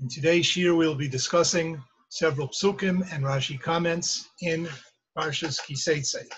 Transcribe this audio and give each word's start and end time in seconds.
In 0.00 0.08
today's 0.08 0.46
shir, 0.46 0.74
we'll 0.74 0.94
be 0.94 1.08
discussing 1.08 1.82
several 2.08 2.48
psukim 2.48 3.06
and 3.12 3.24
Rashi 3.24 3.60
comments 3.60 4.28
in 4.40 4.68
Parshas 5.16 5.60
Kiseitse. 5.60 6.28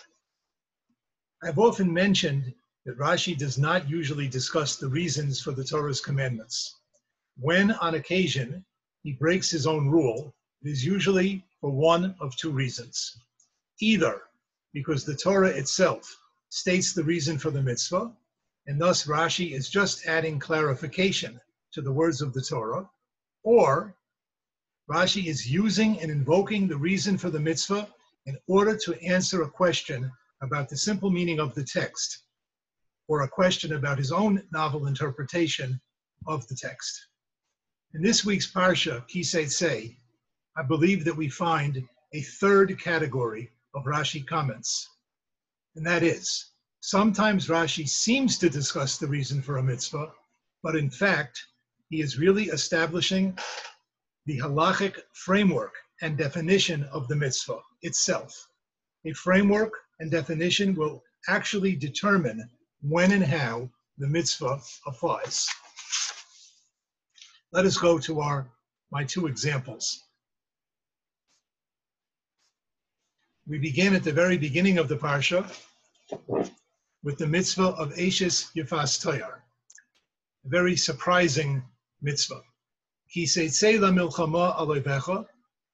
I've 1.43 1.59
often 1.59 1.93
mentioned 1.93 2.53
that 2.85 2.99
Rashi 2.99 3.37
does 3.37 3.57
not 3.57 3.89
usually 3.89 4.29
discuss 4.29 4.77
the 4.77 4.89
reasons 4.89 5.41
for 5.41 5.53
the 5.53 5.65
Torah's 5.65 6.01
commandments. 6.01 6.81
When, 7.37 7.73
on 7.73 7.95
occasion, 7.95 8.65
he 9.03 9.13
breaks 9.13 9.51
his 9.51 9.67
own 9.67 9.89
rule, 9.89 10.35
it 10.63 10.69
is 10.69 10.85
usually 10.85 11.45
for 11.61 11.71
one 11.71 12.15
of 12.21 12.37
two 12.37 12.51
reasons. 12.51 13.17
Either 13.81 14.23
because 14.73 15.05
the 15.05 15.17
Torah 15.17 15.51
itself 15.51 16.15
states 16.51 16.93
the 16.93 17.05
reason 17.05 17.39
for 17.39 17.51
the 17.51 17.63
mitzvah, 17.63 18.13
and 18.67 18.81
thus 18.81 19.07
Rashi 19.07 19.53
is 19.53 19.71
just 19.71 20.07
adding 20.07 20.39
clarification 20.39 21.41
to 21.73 21.81
the 21.83 21.93
words 21.93 22.21
of 22.21 22.33
the 22.33 22.43
Torah, 22.43 22.89
or 23.45 23.95
Rashi 24.91 25.27
is 25.27 25.51
using 25.51 26.01
and 26.01 26.11
invoking 26.11 26.67
the 26.67 26.77
reason 26.77 27.17
for 27.17 27.31
the 27.31 27.41
mitzvah 27.41 27.89
in 28.27 28.37
order 28.49 28.77
to 28.77 29.01
answer 29.03 29.43
a 29.43 29.51
question 29.51 30.11
about 30.43 30.69
the 30.69 30.77
simple 30.77 31.11
meaning 31.11 31.39
of 31.39 31.55
the 31.55 31.65
text, 31.65 32.25
or 33.09 33.23
a 33.23 33.29
question 33.29 33.75
about 33.75 33.99
his 33.99 34.13
own 34.13 34.43
novel 34.53 34.87
interpretation 34.87 35.81
of 36.27 36.47
the 36.49 36.55
text. 36.55 37.07
In 37.95 38.03
this 38.03 38.25
week's 38.25 38.51
Parsha, 38.51 39.07
Kiseitse, 39.09 39.97
I 40.57 40.63
believe 40.63 41.05
that 41.05 41.17
we 41.17 41.29
find 41.29 41.87
a 42.13 42.23
third 42.23 42.79
category 42.81 43.51
of 43.75 43.85
Rashi 43.85 44.27
comments, 44.27 44.89
and 45.77 45.87
that 45.87 46.03
is, 46.03 46.53
sometimes 46.81 47.49
Rashi 47.49 47.89
seems 47.89 48.39
to 48.39 48.51
discuss 48.51 48.99
the 48.99 49.07
reason 49.07 49.43
for 49.43 49.59
a 49.59 49.63
mitzvah, 49.63 50.13
but 50.63 50.77
in 50.77 50.91
fact, 50.91 51.43
he 51.91 52.01
is 52.01 52.19
really 52.19 52.45
establishing 52.45 53.39
the 54.27 54.39
halachic 54.39 54.99
framework 55.13 55.75
and 56.03 56.17
definition 56.17 56.85
of 56.85 57.09
the 57.09 57.17
mitzvah 57.17 57.61
itself. 57.83 58.49
A 59.05 59.13
framework 59.13 59.73
and 60.01 60.11
definition 60.11 60.75
will 60.75 61.03
actually 61.29 61.77
determine 61.77 62.49
when 62.81 63.13
and 63.13 63.25
how 63.25 63.69
the 63.99 64.09
mitzvah 64.09 64.61
applies. 64.87 65.47
Let 67.53 67.67
us 67.67 67.77
go 67.77 67.99
to 67.99 68.21
our 68.21 68.51
my 68.91 69.05
two 69.05 69.27
examples. 69.27 70.05
We 73.47 73.59
begin 73.59 73.95
at 73.95 74.05
the 74.05 74.13
very 74.13 74.39
beginning 74.39 74.79
of 74.79 74.89
the 74.89 74.97
parsha 74.97 75.45
with 77.03 77.19
the 77.19 77.27
mitzvah 77.27 77.75
of 77.77 77.93
Ashes 77.93 78.51
Yifas 78.57 79.03
Toyar, 79.03 79.43
a 80.45 80.49
very 80.49 80.77
surprising 80.77 81.63
mitzvah. 82.05 82.43
He 83.07 83.27
says, 83.27 83.59
"Say 83.59 83.79
la 83.79 83.91
milchama 83.91 84.55
alevecha," 84.59 85.27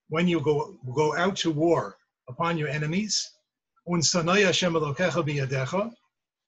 when 0.08 0.28
you 0.28 0.40
go, 0.40 0.78
go 0.94 1.16
out 1.16 1.36
to 1.38 1.50
war 1.50 1.98
upon 2.28 2.56
your 2.56 2.68
enemies, 2.68 3.32
Un 3.88 4.00
Sanaya 4.00 4.50
Shemalokehabiadeha, 4.50 5.92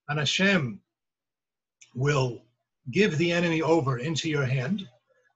and 0.09 0.19
Hashem 0.21 0.81
will 1.97 2.45
give 2.93 3.19
the 3.19 3.33
enemy 3.33 3.61
over 3.61 3.99
into 3.99 4.31
your 4.31 4.47
hand, 4.47 4.89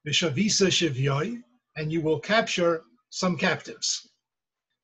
and 0.04 1.92
you 1.92 2.00
will 2.00 2.20
capture 2.20 2.84
some 3.10 3.36
captives. 3.36 4.08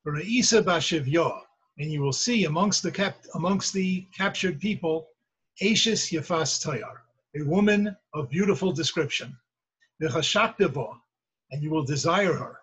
And 0.05 1.91
you 1.93 2.03
will 2.03 2.13
see 2.13 2.45
amongst 2.45 2.83
the 2.83 2.91
cap, 2.91 3.25
amongst 3.35 3.73
the 3.73 4.09
captured 4.13 4.61
people, 4.61 5.09
Ashes 5.61 6.11
Yafas 6.11 6.61
Tayar, 6.65 7.03
a 7.37 7.43
woman 7.45 7.97
of 8.13 8.29
beautiful 8.29 8.73
description 8.73 9.39
and 11.51 11.63
you 11.63 11.71
will 11.71 11.85
desire 11.85 12.33
her. 12.33 12.59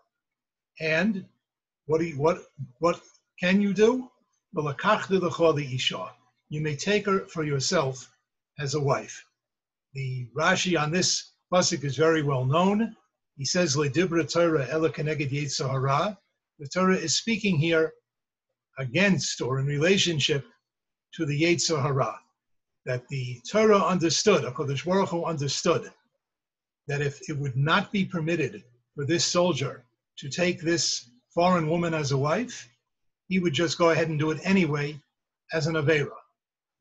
And 0.82 1.26
what, 1.86 2.02
you, 2.02 2.18
what, 2.18 2.40
what 2.80 3.00
can 3.40 3.62
you 3.62 3.74
do? 3.74 4.10
You 6.50 6.62
may 6.62 6.76
take 6.76 7.06
her 7.06 7.20
for 7.28 7.44
yourself 7.44 8.12
as 8.60 8.74
a 8.74 8.80
wife. 8.80 9.24
The 9.94 10.28
Rashi 10.36 10.80
on 10.80 10.92
this 10.92 11.32
pasuk 11.54 11.84
is 11.84 11.96
very 11.96 12.24
well 12.24 12.46
known. 12.46 12.96
He 13.38 13.46
says, 13.46 13.76
"Ledibra 13.76 14.28
Torah 14.32 14.66
The 16.60 16.68
Torah 16.68 16.98
is 16.98 17.16
speaking 17.16 17.58
here 17.58 17.94
against 18.78 19.42
or 19.42 19.60
in 19.60 19.66
relationship 19.66 20.46
to 21.14 21.26
the 21.26 21.42
Yetzer 21.42 21.82
Hara, 21.82 22.20
that 22.86 23.08
the 23.08 23.40
Torah 23.50 23.80
understood, 23.80 24.44
Hakadosh 24.44 24.86
Baruch 24.86 25.10
Hu 25.10 25.26
understood 25.26 25.92
that 26.90 27.02
if 27.02 27.30
it 27.30 27.38
would 27.38 27.56
not 27.56 27.92
be 27.92 28.04
permitted 28.04 28.64
for 28.96 29.06
this 29.06 29.24
soldier 29.24 29.86
to 30.18 30.28
take 30.28 30.60
this 30.60 31.12
foreign 31.30 31.70
woman 31.70 31.94
as 31.94 32.12
a 32.12 32.18
wife, 32.18 32.68
he 33.28 33.38
would 33.38 33.54
just 33.54 33.78
go 33.78 33.92
ahead 33.92 34.10
and 34.10 34.18
do 34.18 34.32
it 34.32 34.42
anyway 34.44 35.00
as 35.54 35.68
an 35.68 35.76
Avera. 35.76 36.18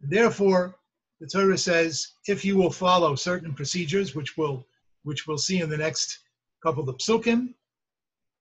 Therefore, 0.00 0.74
the 1.20 1.26
Torah 1.26 1.58
says, 1.58 2.14
if 2.26 2.42
you 2.42 2.56
will 2.56 2.70
follow 2.70 3.14
certain 3.16 3.52
procedures, 3.52 4.14
which 4.14 4.38
we'll, 4.38 4.66
which 5.02 5.26
we'll 5.26 5.36
see 5.36 5.60
in 5.60 5.68
the 5.68 5.76
next 5.76 6.20
couple 6.62 6.88
of 6.88 6.96
psukim, 6.96 7.52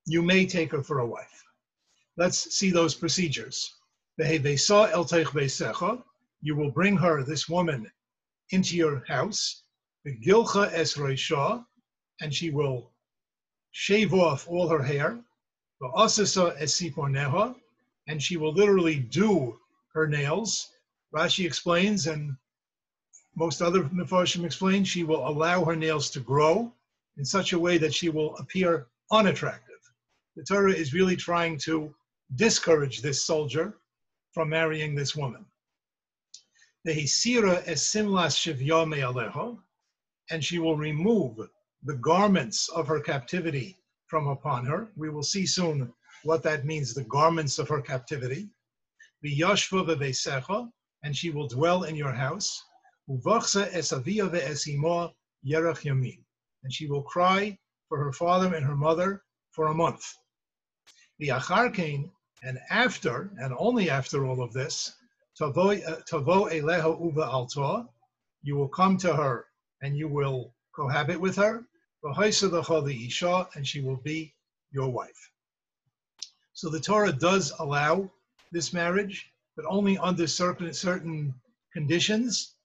you 0.06 0.22
may 0.22 0.46
take 0.46 0.72
her 0.72 0.82
for 0.82 1.00
a 1.00 1.06
wife. 1.06 1.44
Let's 2.16 2.56
see 2.56 2.72
those 2.72 2.96
procedures. 2.96 3.76
You 6.42 6.56
will 6.56 6.72
bring 6.72 6.98
her, 6.98 7.24
this 7.24 7.50
woman, 7.50 7.92
into 8.52 8.78
your 8.78 9.04
house, 9.06 9.64
the 10.04 10.18
Gilcha 10.20 10.72
Es 10.74 10.98
and 12.22 12.34
she 12.34 12.50
will 12.50 12.92
shave 13.72 14.14
off 14.14 14.48
all 14.48 14.68
her 14.68 14.82
hair. 14.82 15.20
The 15.80 15.90
Asasa 15.90 16.56
Es 16.60 16.80
Siponeha, 16.80 17.56
and 18.08 18.22
she 18.22 18.38
will 18.38 18.54
literally 18.54 19.00
do 19.00 19.60
her 19.94 20.08
nails. 20.08 20.72
Rashi 21.14 21.46
explains, 21.46 22.08
and 22.08 22.36
most 23.36 23.62
other 23.62 23.84
Mefarshim 23.84 24.46
explain, 24.46 24.84
she 24.84 25.04
will 25.04 25.28
allow 25.28 25.64
her 25.64 25.76
nails 25.76 26.10
to 26.12 26.20
grow 26.20 26.74
in 27.18 27.26
such 27.26 27.54
a 27.54 27.60
way 27.60 27.78
that 27.78 27.94
she 27.94 28.10
will 28.10 28.36
appear 28.38 28.88
unattractive. 29.12 29.80
The 30.36 30.44
Torah 30.44 30.74
is 30.74 30.94
really 30.94 31.16
trying 31.16 31.58
to 31.60 31.94
discourage 32.36 33.02
this 33.02 33.26
soldier 33.26 33.78
from 34.34 34.50
marrying 34.50 34.96
this 34.96 35.16
woman. 35.16 35.46
The 36.84 36.94
Hisira 36.94 37.64
es 37.68 37.90
simlas 37.90 38.36
shivya 38.38 38.88
me'aleho, 38.88 39.60
and 40.30 40.44
she 40.44 40.60
will 40.60 40.78
remove 40.78 41.40
the 41.84 41.96
garments 41.96 42.70
of 42.70 42.88
her 42.88 43.00
captivity 43.00 43.78
from 44.08 44.28
upon 44.28 44.66
her. 44.66 44.92
We 44.96 45.10
will 45.10 45.24
see 45.24 45.46
soon 45.46 45.94
what 46.24 46.42
that 46.44 46.66
means, 46.66 46.94
the 46.94 47.04
garments 47.04 47.60
of 47.60 47.70
her 47.70 47.82
captivity. 47.82 48.50
V'veisecha, 49.24 50.70
and 51.04 51.16
she 51.16 51.30
will 51.30 51.48
dwell 51.48 51.84
in 51.84 51.96
your 51.96 52.12
house. 52.12 52.62
And 53.08 53.24
she 56.74 56.88
will 56.88 57.04
cry 57.04 57.58
for 57.88 58.04
her 58.04 58.12
father 58.12 58.56
and 58.56 58.66
her 58.66 58.76
mother 58.76 59.24
for 59.52 59.68
a 59.68 59.74
month. 59.74 60.04
The 61.20 61.30
V'acharkein, 61.30 62.12
and 62.44 62.60
after, 62.70 63.32
and 63.40 63.54
only 63.58 63.90
after 63.90 64.26
all 64.26 64.42
of 64.42 64.52
this, 64.54 64.94
tavo 65.40 65.70
eh, 65.70 66.60
eleha 66.60 67.00
uva 67.00 67.22
altoa, 67.22 67.88
you 68.44 68.56
will 68.56 68.68
come 68.68 68.98
to 68.98 69.16
her 69.16 69.46
and 69.82 69.98
you 69.98 70.08
will 70.08 70.54
cohabit 70.76 71.20
with 71.20 71.36
her, 71.36 71.66
and 72.04 73.68
she 73.68 73.82
will 73.82 73.98
be 73.98 74.34
your 74.72 74.90
wife. 74.90 75.32
So 76.54 76.70
the 76.70 76.80
Torah 76.80 77.12
does 77.12 77.54
allow 77.60 78.12
this 78.52 78.74
marriage, 78.74 79.32
but 79.56 79.66
only 79.68 79.98
under 79.98 80.28
certain, 80.28 80.74
certain 80.74 81.34
conditions, 81.74 82.56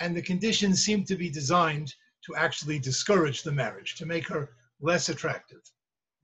and 0.00 0.16
the 0.16 0.22
conditions 0.22 0.84
seem 0.84 1.04
to 1.04 1.16
be 1.16 1.30
designed 1.30 1.94
to 2.26 2.36
actually 2.36 2.78
discourage 2.78 3.42
the 3.42 3.52
marriage, 3.52 3.94
to 3.96 4.06
make 4.06 4.28
her 4.28 4.50
less 4.80 5.08
attractive. 5.08 5.62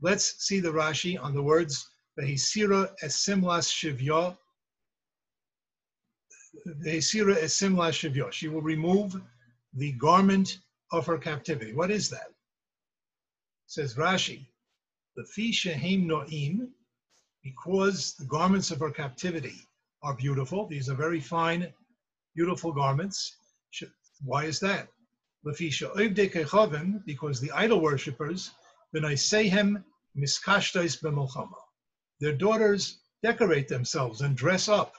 Let's 0.01 0.45
see 0.47 0.61
the 0.61 0.73
Rashi 0.73 1.21
on 1.21 1.35
the 1.35 1.43
words 1.43 1.89
Vehisira 2.19 2.95
esimlas 3.03 3.71
shivya. 3.71 4.37
Vehisira 6.85 7.37
esimlas 7.37 7.95
shivya. 8.01 8.33
She 8.33 8.49
will 8.49 8.63
remove 8.63 9.21
the 9.77 9.93
garment 9.93 10.59
of 10.93 11.07
her 11.07 11.19
captivity. 11.19 11.73
What 11.75 11.91
is 11.91 12.09
that? 12.11 12.33
Says 13.67 13.95
Rashi, 13.95 14.47
the 15.17 15.53
Shehem 15.53 16.09
Noim, 16.09 16.69
because 17.43 18.15
the 18.15 18.25
garments 18.25 18.71
of 18.71 18.81
her 18.81 18.91
captivity 18.91 19.69
are 20.03 20.15
beautiful. 20.15 20.67
These 20.67 20.89
are 20.89 20.95
very 20.95 21.21
fine, 21.21 21.73
beautiful 22.35 22.73
garments. 22.73 23.37
Why 24.25 24.45
is 24.45 24.59
that? 24.61 24.89
Because 25.45 27.41
the 27.41 27.53
idol 27.55 27.81
worshippers, 27.81 28.51
their 32.21 32.33
daughters 32.33 32.99
decorate 33.23 33.69
themselves 33.69 34.21
and 34.23 34.37
dress 34.37 34.69
up 34.69 34.95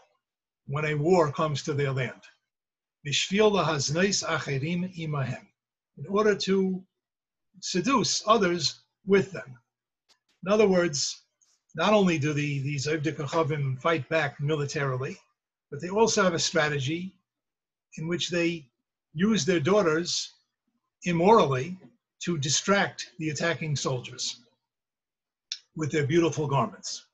when 0.68 0.86
a 0.86 0.94
war 0.94 1.32
comes 1.32 1.64
to 1.64 1.74
their 1.74 1.92
land. 1.92 2.22
In 3.08 3.14
order 6.10 6.36
to 6.36 6.86
seduce 7.62 8.24
others 8.28 8.80
with 9.06 9.32
them. 9.32 9.58
In 10.46 10.52
other 10.52 10.68
words, 10.68 11.22
not 11.76 11.94
only 11.94 12.20
do 12.20 12.34
the, 12.34 12.60
these 12.60 12.86
Evdik 12.86 13.18
fight 13.80 14.10
back 14.10 14.42
militarily, 14.42 15.18
but 15.72 15.80
they 15.80 15.90
also 15.90 16.22
have 16.22 16.34
a 16.34 16.40
strategy 16.40 17.14
in 17.98 18.10
which 18.10 18.30
they 18.30 18.68
use 19.14 19.46
their 19.46 19.62
daughters 19.62 20.34
immorally 21.04 21.78
to 22.24 22.38
distract 22.38 23.12
the 23.20 23.30
attacking 23.30 23.78
soldiers 23.78 24.42
with 25.78 25.94
their 25.94 26.06
beautiful 26.06 26.46
garments. 26.46 27.06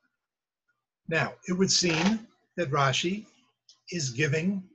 Now, 1.06 1.34
it 1.46 1.52
would 1.52 1.70
seem 1.70 2.26
that 2.56 2.70
Rashi 2.70 3.26
is 3.90 4.10
giving 4.10 4.68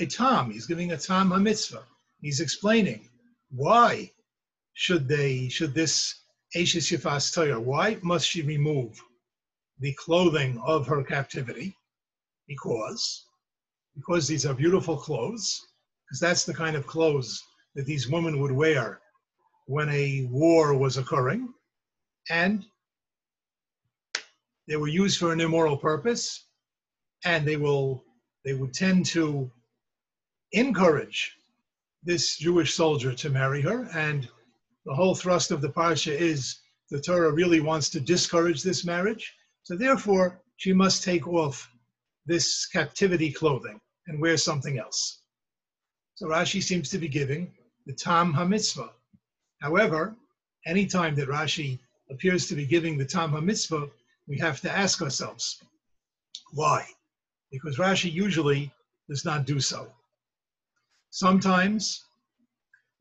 a 0.00 0.06
tam, 0.06 0.50
he's 0.50 0.66
giving 0.66 0.92
a 0.92 0.96
tam 0.96 1.42
mitzvah. 1.42 1.84
He's 2.20 2.40
explaining 2.40 3.08
why 3.50 4.10
should 4.74 5.08
they, 5.08 5.48
should 5.48 5.74
this 5.74 6.14
Ashes 6.54 6.90
Yifas 6.90 7.34
Torah, 7.34 7.60
why 7.60 7.98
must 8.02 8.28
she 8.28 8.42
remove 8.42 8.98
the 9.80 9.94
clothing 9.94 10.60
of 10.64 10.86
her 10.86 11.02
captivity? 11.02 11.76
Because, 12.46 13.26
because 13.94 14.28
these 14.28 14.46
are 14.46 14.54
beautiful 14.54 14.96
clothes, 14.96 15.60
because 16.04 16.20
that's 16.20 16.44
the 16.44 16.54
kind 16.54 16.76
of 16.76 16.86
clothes 16.86 17.42
that 17.74 17.86
these 17.86 18.08
women 18.08 18.40
would 18.40 18.52
wear 18.52 19.00
when 19.66 19.88
a 19.88 20.28
war 20.30 20.76
was 20.76 20.96
occurring, 20.96 21.52
and 22.30 22.64
they 24.68 24.76
were 24.76 24.88
used 24.88 25.18
for 25.18 25.32
an 25.32 25.40
immoral 25.40 25.76
purpose, 25.76 26.46
and 27.24 27.46
they 27.46 27.56
will 27.56 28.04
they 28.44 28.54
would 28.54 28.72
tend 28.72 29.04
to 29.06 29.50
encourage 30.56 31.36
this 32.02 32.38
Jewish 32.38 32.74
soldier 32.74 33.12
to 33.12 33.30
marry 33.30 33.60
her, 33.60 33.88
and 33.94 34.28
the 34.86 34.94
whole 34.94 35.14
thrust 35.14 35.50
of 35.50 35.60
the 35.60 35.68
parsha 35.68 36.12
is 36.12 36.60
the 36.90 37.00
Torah 37.00 37.32
really 37.32 37.60
wants 37.60 37.90
to 37.90 38.00
discourage 38.00 38.62
this 38.62 38.84
marriage. 38.84 39.34
So 39.64 39.76
therefore, 39.76 40.40
she 40.56 40.72
must 40.72 41.02
take 41.02 41.26
off 41.28 41.68
this 42.24 42.66
captivity 42.66 43.30
clothing 43.30 43.80
and 44.06 44.20
wear 44.20 44.36
something 44.36 44.78
else. 44.78 45.20
So 46.14 46.26
Rashi 46.26 46.62
seems 46.62 46.88
to 46.90 46.98
be 46.98 47.08
giving 47.08 47.52
the 47.84 47.92
Tam 47.92 48.32
HaMitzvah. 48.32 48.90
However, 49.60 50.16
anytime 50.66 51.14
that 51.16 51.28
Rashi 51.28 51.78
appears 52.10 52.46
to 52.46 52.54
be 52.54 52.64
giving 52.66 52.96
the 52.96 53.04
Tam 53.04 53.32
HaMitzvah, 53.32 53.90
we 54.26 54.38
have 54.38 54.60
to 54.62 54.70
ask 54.70 55.02
ourselves, 55.02 55.62
why? 56.52 56.86
Because 57.50 57.76
Rashi 57.76 58.10
usually 58.10 58.72
does 59.08 59.24
not 59.24 59.44
do 59.44 59.60
so. 59.60 59.92
Sometimes 61.10 62.04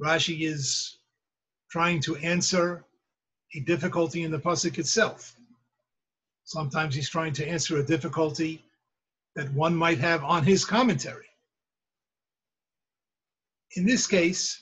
Rashi 0.02 0.42
is 0.42 0.98
trying 1.70 2.00
to 2.02 2.16
answer 2.18 2.86
a 3.54 3.60
difficulty 3.62 4.24
in 4.24 4.32
the 4.32 4.40
pasuk 4.40 4.78
itself. 4.78 5.36
Sometimes 6.44 6.96
he's 6.96 7.10
trying 7.10 7.34
to 7.34 7.48
answer 7.48 7.78
a 7.78 7.86
difficulty 7.86 8.64
that 9.36 9.52
one 9.54 9.76
might 9.76 10.00
have 10.00 10.24
on 10.24 10.44
his 10.44 10.64
commentary. 10.64 11.26
In 13.76 13.86
this 13.86 14.08
case, 14.08 14.62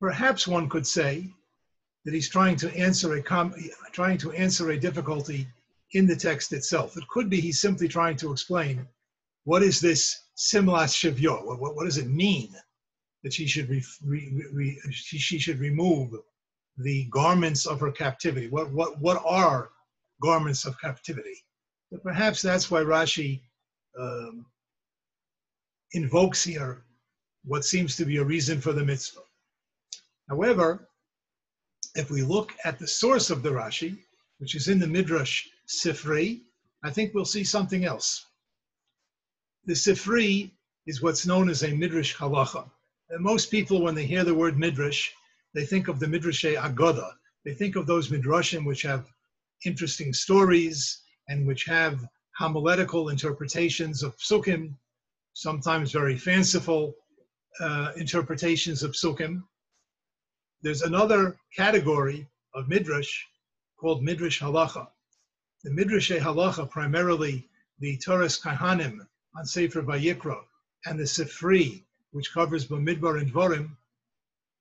perhaps 0.00 0.48
one 0.48 0.68
could 0.68 0.86
say 0.86 1.28
that 2.04 2.14
he's 2.14 2.30
trying 2.30 2.56
to 2.56 2.74
answer 2.76 3.14
a 3.14 3.22
com- 3.22 3.54
trying 3.92 4.18
to 4.18 4.32
answer 4.32 4.70
a 4.70 4.80
difficulty 4.80 5.46
in 5.92 6.06
the 6.06 6.16
text 6.16 6.52
itself. 6.52 6.96
It 6.96 7.06
could 7.08 7.28
be 7.28 7.40
he's 7.40 7.60
simply 7.60 7.88
trying 7.88 8.16
to 8.16 8.32
explain 8.32 8.88
what 9.44 9.62
is 9.62 9.80
this 9.80 10.21
simlas 10.34 10.94
shivyo? 10.94 11.44
What, 11.44 11.60
what, 11.60 11.76
what 11.76 11.84
does 11.84 11.98
it 11.98 12.08
mean 12.08 12.54
that 13.22 13.32
she 13.32 13.46
should 13.46 13.68
re, 13.68 13.84
re, 14.04 14.44
re, 14.52 14.80
she, 14.90 15.18
she 15.18 15.38
should 15.38 15.60
remove 15.60 16.14
the 16.78 17.04
garments 17.10 17.66
of 17.66 17.80
her 17.80 17.90
captivity. 17.90 18.48
What 18.48 18.72
what 18.72 19.00
what 19.00 19.22
are 19.24 19.70
garments 20.22 20.64
of 20.64 20.80
captivity? 20.80 21.44
But 21.90 22.02
perhaps 22.02 22.42
that's 22.42 22.70
why 22.70 22.82
Rashi 22.82 23.40
um, 23.98 24.46
invokes 25.92 26.42
here 26.42 26.84
what 27.44 27.64
seems 27.64 27.96
to 27.96 28.04
be 28.04 28.16
a 28.18 28.24
reason 28.24 28.60
for 28.60 28.72
the 28.72 28.84
mitzvah. 28.84 29.20
However, 30.28 30.88
if 31.94 32.10
we 32.10 32.22
look 32.22 32.54
at 32.64 32.78
the 32.78 32.86
source 32.86 33.30
of 33.30 33.42
the 33.42 33.50
Rashi, 33.50 33.98
which 34.38 34.54
is 34.54 34.68
in 34.68 34.78
the 34.78 34.86
Midrash 34.86 35.46
Sifri, 35.68 36.42
I 36.82 36.90
think 36.90 37.12
we'll 37.12 37.24
see 37.24 37.44
something 37.44 37.84
else. 37.84 38.26
The 39.64 39.74
Sifri 39.74 40.50
is 40.86 41.02
what's 41.02 41.24
known 41.24 41.48
as 41.48 41.62
a 41.62 41.72
Midrash 41.72 42.16
Halacha. 42.16 42.68
And 43.10 43.22
most 43.22 43.48
people, 43.48 43.80
when 43.80 43.94
they 43.94 44.06
hear 44.06 44.24
the 44.24 44.34
word 44.34 44.58
midrash, 44.58 45.12
they 45.54 45.64
think 45.64 45.86
of 45.86 46.00
the 46.00 46.06
midrashay 46.06 46.56
agoda. 46.56 47.12
They 47.44 47.54
think 47.54 47.76
of 47.76 47.86
those 47.86 48.08
midrashim 48.08 48.66
which 48.66 48.82
have 48.82 49.08
interesting 49.64 50.12
stories 50.12 51.02
and 51.28 51.46
which 51.46 51.64
have 51.66 52.04
homiletical 52.36 53.10
interpretations 53.10 54.02
of 54.02 54.16
psukim, 54.16 54.74
sometimes 55.34 55.92
very 55.92 56.16
fanciful 56.18 56.96
uh, 57.60 57.92
interpretations 57.96 58.82
of 58.82 58.92
psukim. 58.92 59.44
There's 60.62 60.82
another 60.82 61.38
category 61.54 62.26
of 62.54 62.68
midrash 62.68 63.26
called 63.78 64.02
midrash 64.02 64.40
halacha. 64.40 64.88
The 65.62 65.70
midrashay 65.70 66.18
halacha, 66.18 66.68
primarily 66.68 67.48
the 67.78 67.96
Toras 67.98 68.40
Kohanim 68.42 69.06
on 69.36 69.46
Sefer 69.46 69.82
Vayikra 69.82 70.44
and 70.86 70.98
the 70.98 71.04
Sifri 71.04 71.84
which 72.12 72.32
covers 72.32 72.68
Bamidbar 72.68 73.20
and 73.20 73.32
Dvorim, 73.32 73.76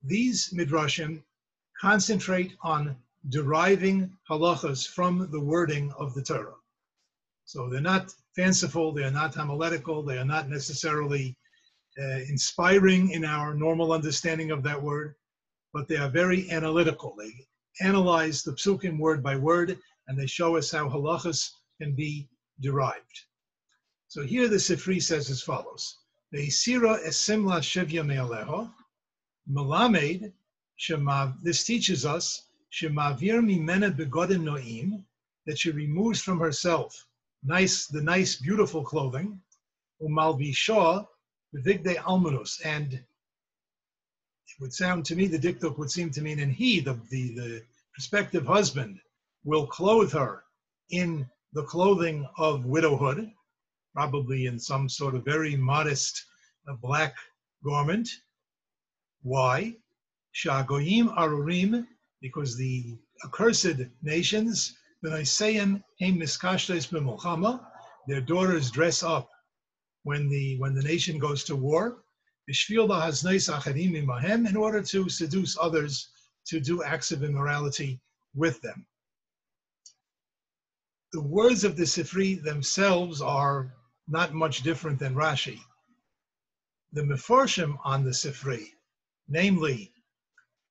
these 0.03 0.49
midrashim 0.49 1.21
concentrate 1.79 2.53
on 2.63 2.95
deriving 3.29 4.17
halachas 4.29 4.87
from 4.87 5.29
the 5.31 5.39
wording 5.39 5.91
of 5.99 6.13
the 6.13 6.23
Torah. 6.23 6.55
So 7.45 7.69
they're 7.69 7.81
not 7.81 8.13
fanciful, 8.35 8.93
they 8.93 9.03
are 9.03 9.11
not 9.11 9.35
homiletical, 9.35 10.01
they 10.01 10.17
are 10.17 10.25
not 10.25 10.49
necessarily 10.49 11.35
uh, 11.99 12.21
inspiring 12.29 13.11
in 13.11 13.25
our 13.25 13.53
normal 13.53 13.91
understanding 13.91 14.51
of 14.51 14.63
that 14.63 14.81
word, 14.81 15.15
but 15.73 15.87
they 15.87 15.97
are 15.97 16.09
very 16.09 16.49
analytical. 16.49 17.13
They 17.17 17.31
analyze 17.85 18.43
the 18.43 18.53
psukim 18.53 18.97
word 18.97 19.21
by 19.21 19.35
word, 19.35 19.77
and 20.07 20.17
they 20.17 20.27
show 20.27 20.55
us 20.55 20.71
how 20.71 20.87
halachas 20.87 21.51
can 21.81 21.93
be 21.93 22.29
derived. 22.61 23.25
So 24.11 24.23
here 24.23 24.49
the 24.49 24.57
Sifri 24.57 25.01
says 25.01 25.29
as 25.29 25.41
follows. 25.41 25.99
Ve'isira 26.33 27.01
esimla 27.07 27.61
shivya 27.61 28.05
me'aleho, 28.05 28.69
melamed, 29.49 30.33
this 31.41 31.63
teaches 31.63 32.05
us, 32.05 32.45
shemavir 32.73 33.39
mimena 33.39 33.89
begodim 33.95 34.43
noim, 34.43 35.05
that 35.45 35.57
she 35.57 35.71
removes 35.71 36.21
from 36.21 36.39
herself 36.39 37.07
nice, 37.41 37.87
the 37.87 38.01
nice, 38.01 38.35
beautiful 38.35 38.83
clothing, 38.83 39.41
umalvisha, 40.01 41.07
vigde 41.55 41.95
almanus, 42.03 42.59
and 42.65 42.91
it 42.95 43.05
would 44.59 44.73
sound 44.73 45.05
to 45.05 45.15
me, 45.15 45.25
the 45.25 45.39
diktuk 45.39 45.77
would 45.77 45.89
seem 45.89 46.09
to 46.11 46.21
mean, 46.21 46.39
and 46.39 46.51
he, 46.51 46.81
the, 46.81 46.99
the, 47.09 47.33
the 47.35 47.63
prospective 47.93 48.45
husband, 48.45 48.99
will 49.45 49.65
clothe 49.67 50.11
her 50.11 50.43
in 50.89 51.25
the 51.53 51.63
clothing 51.63 52.27
of 52.37 52.65
widowhood, 52.65 53.31
probably 53.93 54.45
in 54.45 54.59
some 54.59 54.87
sort 54.87 55.15
of 55.15 55.25
very 55.25 55.55
modest 55.55 56.25
uh, 56.67 56.73
black 56.81 57.15
garment. 57.63 58.07
Why? 59.21 59.75
Shagoyim 60.33 61.15
arurim, 61.15 61.85
because 62.21 62.57
the 62.57 62.97
accursed 63.25 63.81
nations, 64.01 64.77
their 68.07 68.21
daughters 68.21 68.71
dress 68.71 69.03
up 69.03 69.29
when 70.03 70.29
the 70.29 70.57
when 70.59 70.73
the 70.73 70.81
nation 70.81 71.19
goes 71.19 71.43
to 71.43 71.55
war, 71.55 72.03
in 74.47 74.57
order 74.57 74.81
to 74.81 75.09
seduce 75.09 75.57
others 75.59 76.09
to 76.45 76.59
do 76.59 76.83
acts 76.83 77.11
of 77.11 77.23
immorality 77.23 77.99
with 78.35 78.61
them. 78.61 78.85
The 81.13 81.21
words 81.21 81.63
of 81.63 81.75
the 81.75 81.83
Sifri 81.83 82.41
themselves 82.41 83.21
are 83.21 83.73
not 84.11 84.33
much 84.33 84.61
different 84.61 84.99
than 84.99 85.15
Rashi. 85.15 85.57
The 86.91 87.01
Meforshim 87.01 87.77
on 87.85 88.03
the 88.03 88.11
Sifri, 88.11 88.67
namely 89.29 89.93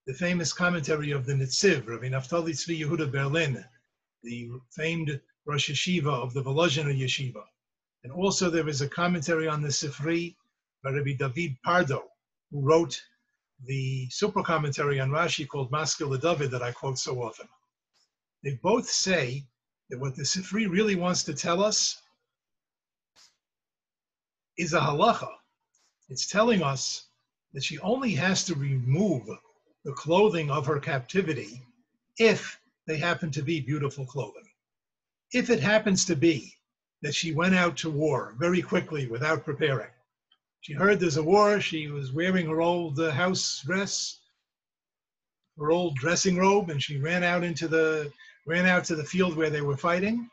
the 0.06 0.12
famous 0.12 0.52
commentary 0.52 1.11
of 1.11 1.25
the 1.25 1.32
Nitziv, 1.32 1.87
Rabbi 1.87 2.09
Naftali 2.11 2.50
Tzvi 2.50 2.80
Yehuda 2.80 3.11
Berlin, 3.11 3.64
the 4.23 4.50
famed 4.76 5.18
Rosh 5.47 5.70
Yeshiva 5.70 6.12
of 6.12 6.35
the 6.35 6.42
Volozhiner 6.42 6.94
Yeshiva. 6.94 7.42
And 8.04 8.12
also 8.12 8.50
there 8.50 8.68
is 8.68 8.82
a 8.82 8.88
commentary 8.88 9.49
on 9.49 9.62
the 9.62 9.68
Sifri 9.68 10.37
by 10.85 10.90
Rabbi 10.90 11.14
David 11.14 11.56
Pardo, 11.64 12.04
who 12.50 12.61
wrote 12.61 13.02
the 13.64 14.06
super 14.11 14.42
commentary 14.42 15.00
on 15.00 15.11
Rashi 15.11 15.49
called 15.49 15.73
Maskil 15.73 16.14
David 16.20 16.50
that 16.50 16.62
I 16.62 16.73
quote 16.73 16.99
so 16.99 17.23
often. 17.23 17.49
They 18.44 18.59
both 18.62 18.88
say 18.88 19.47
that 19.88 19.99
what 19.99 20.14
the 20.14 20.25
Sifri 20.25 20.68
really 20.68 20.94
wants 20.94 21.23
to 21.25 21.32
tell 21.32 21.64
us 21.64 22.02
is 24.61 24.75
a 24.75 24.81
halacha. 24.81 25.33
It's 26.11 26.26
telling 26.26 26.62
us 26.62 27.07
that 27.55 27.64
she 27.64 27.79
only 27.79 28.12
has 28.14 28.45
to 28.45 28.55
remove 28.55 29.26
the 29.87 29.93
clothing 29.93 30.50
of 30.50 30.67
her 30.67 30.79
captivity 30.79 31.62
if 32.19 32.61
they 32.87 32.99
happen 32.99 33.31
to 33.31 33.43
be 33.43 33.61
beautiful 33.61 34.05
clothing. 34.05 34.49
If 35.33 35.49
it 35.49 35.61
happens 35.61 36.05
to 36.05 36.14
be 36.14 36.52
that 37.00 37.14
she 37.14 37.33
went 37.33 37.55
out 37.55 37.79
to 37.79 37.90
war 37.90 38.35
very 38.38 38.61
quickly 38.61 39.07
without 39.07 39.47
preparing, 39.47 39.88
she 40.61 40.75
heard 40.75 41.00
there's 41.00 41.17
a 41.17 41.23
war, 41.23 41.59
she 41.59 41.88
was 41.88 42.12
wearing 42.12 42.47
her 42.47 42.61
old 42.61 43.00
uh, 43.00 43.12
house 43.12 43.62
dress, 43.64 44.21
her 45.59 45.71
old 45.71 45.97
dressing 45.97 46.37
robe, 46.37 46.69
and 46.69 46.83
she 46.83 46.99
ran 46.99 47.25
out 47.25 47.45
into 47.45 47.67
the 47.67 48.12
ran 48.47 48.67
out 48.67 48.85
to 48.85 48.97
the 48.97 49.05
field 49.05 49.38
where 49.38 49.49
they 49.49 49.62
were 49.62 49.76
fighting, 49.76 50.29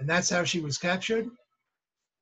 and 0.00 0.08
that's 0.08 0.30
how 0.30 0.42
she 0.42 0.58
was 0.58 0.78
captured. 0.78 1.28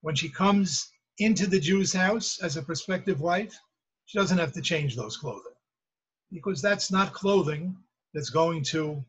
When 0.02 0.14
she 0.14 0.28
comes 0.28 0.90
into 1.18 1.46
the 1.46 1.60
Jew's 1.60 1.92
house 1.92 2.38
as 2.42 2.56
a 2.56 2.62
prospective 2.62 3.20
wife, 3.20 3.58
she 4.04 4.18
doesn't 4.18 4.38
have 4.38 4.52
to 4.52 4.60
change 4.60 4.96
those 4.96 5.16
clothing 5.16 5.52
because 6.30 6.60
that's 6.60 6.90
not 6.90 7.12
clothing 7.12 7.76
that's 8.12 8.30
going 8.30 8.62
to 8.62 9.04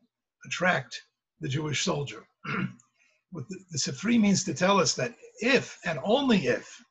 attract 0.46 1.02
the 1.42 1.50
Jewish 1.50 1.84
soldier. 1.84 2.28
what 3.32 3.48
the, 3.50 3.58
the 3.72 4.20
means 4.20 4.44
to 4.44 4.54
tell 4.54 4.80
us 4.80 4.94
that 4.96 5.14
if 5.40 5.78
and 5.86 6.00
only 6.04 6.48
if 6.48 6.82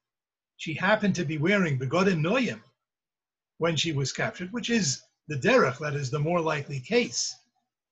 she 0.56 0.74
happened 0.74 1.14
to 1.14 1.24
be 1.24 1.38
wearing 1.38 1.78
begodim 1.78 2.20
noyim 2.20 2.60
when 3.58 3.76
she 3.76 3.92
was 3.92 4.12
captured, 4.12 4.52
which 4.52 4.70
is 4.70 5.02
the 5.28 5.36
derech, 5.36 5.78
that 5.78 5.94
is 5.94 6.10
the 6.10 6.18
more 6.18 6.40
likely 6.40 6.80
case, 6.80 7.34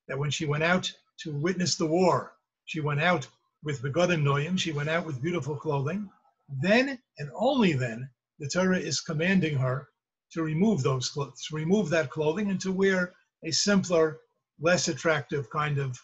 that 0.08 0.18
when 0.18 0.30
she 0.30 0.46
went 0.46 0.62
out 0.62 0.90
to 1.20 1.34
witness 1.34 1.76
the 1.76 1.86
war, 1.86 2.34
she 2.66 2.80
went 2.80 3.00
out 3.00 3.26
with 3.62 3.82
begodim 3.82 4.22
noyim, 4.22 4.58
she 4.58 4.72
went 4.72 4.88
out 4.88 5.06
with 5.06 5.22
beautiful 5.22 5.56
clothing, 5.56 6.08
then 6.48 6.98
and 7.18 7.30
only 7.34 7.72
then 7.72 8.08
the 8.38 8.48
Torah 8.48 8.78
is 8.78 9.00
commanding 9.00 9.56
her 9.56 9.88
to 10.32 10.42
remove 10.42 10.82
those 10.82 11.08
clothes, 11.08 11.44
to 11.46 11.56
remove 11.56 11.88
that 11.90 12.10
clothing 12.10 12.50
and 12.50 12.60
to 12.60 12.72
wear 12.72 13.14
a 13.44 13.50
simpler, 13.50 14.20
less 14.60 14.88
attractive 14.88 15.48
kind 15.50 15.78
of 15.78 15.98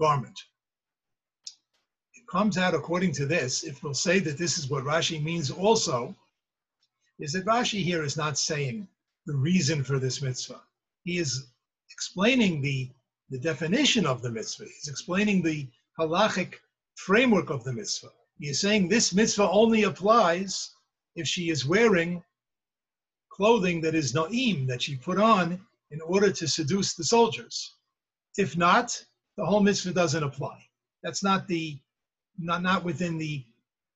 garment. 0.00 0.38
It 2.14 2.26
comes 2.30 2.56
out 2.56 2.74
according 2.74 3.12
to 3.14 3.26
this, 3.26 3.64
if 3.64 3.82
we'll 3.82 3.94
say 3.94 4.18
that 4.20 4.38
this 4.38 4.58
is 4.58 4.70
what 4.70 4.84
Rashi 4.84 5.22
means 5.22 5.50
also, 5.50 6.16
is 7.18 7.32
that 7.32 7.44
Rashi 7.44 7.82
here 7.82 8.02
is 8.02 8.16
not 8.16 8.38
saying 8.38 8.88
the 9.26 9.36
reason 9.36 9.84
for 9.84 9.98
this 9.98 10.22
mitzvah. 10.22 10.60
He 11.04 11.18
is 11.18 11.46
explaining 11.90 12.60
the, 12.60 12.90
the 13.30 13.38
definition 13.38 14.06
of 14.06 14.22
the 14.22 14.30
mitzvah. 14.30 14.64
He's 14.64 14.88
explaining 14.88 15.42
the 15.42 15.68
halachic 15.98 16.54
framework 16.96 17.50
of 17.50 17.64
the 17.64 17.72
mitzvah. 17.72 18.10
He 18.38 18.48
is 18.48 18.60
saying 18.60 18.88
this 18.88 19.14
mitzvah 19.14 19.48
only 19.48 19.84
applies 19.84 20.70
if 21.14 21.28
she 21.28 21.50
is 21.50 21.66
wearing 21.66 22.22
clothing 23.30 23.80
that 23.82 23.94
is 23.94 24.12
na'im, 24.12 24.66
that 24.66 24.82
she 24.82 24.96
put 24.96 25.18
on 25.18 25.64
in 25.90 26.00
order 26.00 26.30
to 26.32 26.48
seduce 26.48 26.94
the 26.94 27.04
soldiers. 27.04 27.74
If 28.36 28.56
not, 28.56 29.04
the 29.36 29.46
whole 29.46 29.60
mitzvah 29.60 29.92
doesn't 29.92 30.22
apply. 30.22 30.58
That's 31.02 31.22
not 31.22 31.46
the 31.46 31.78
not, 32.38 32.62
not 32.62 32.82
within 32.82 33.18
the 33.18 33.44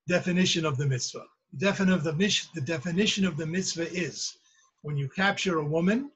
definition 0.07 0.64
of 0.64 0.76
the 0.76 0.87
mitzvah. 0.87 1.26
The, 1.52 1.66
defin 1.66 1.92
of 1.92 2.04
the, 2.04 2.12
the 2.54 2.61
definition 2.61 3.25
of 3.25 3.37
the 3.37 3.47
mitzvah 3.47 3.92
is 3.92 4.38
when 4.83 4.97
you 4.97 5.09
capture 5.09 5.59
a 5.59 5.64
woman, 5.64 6.11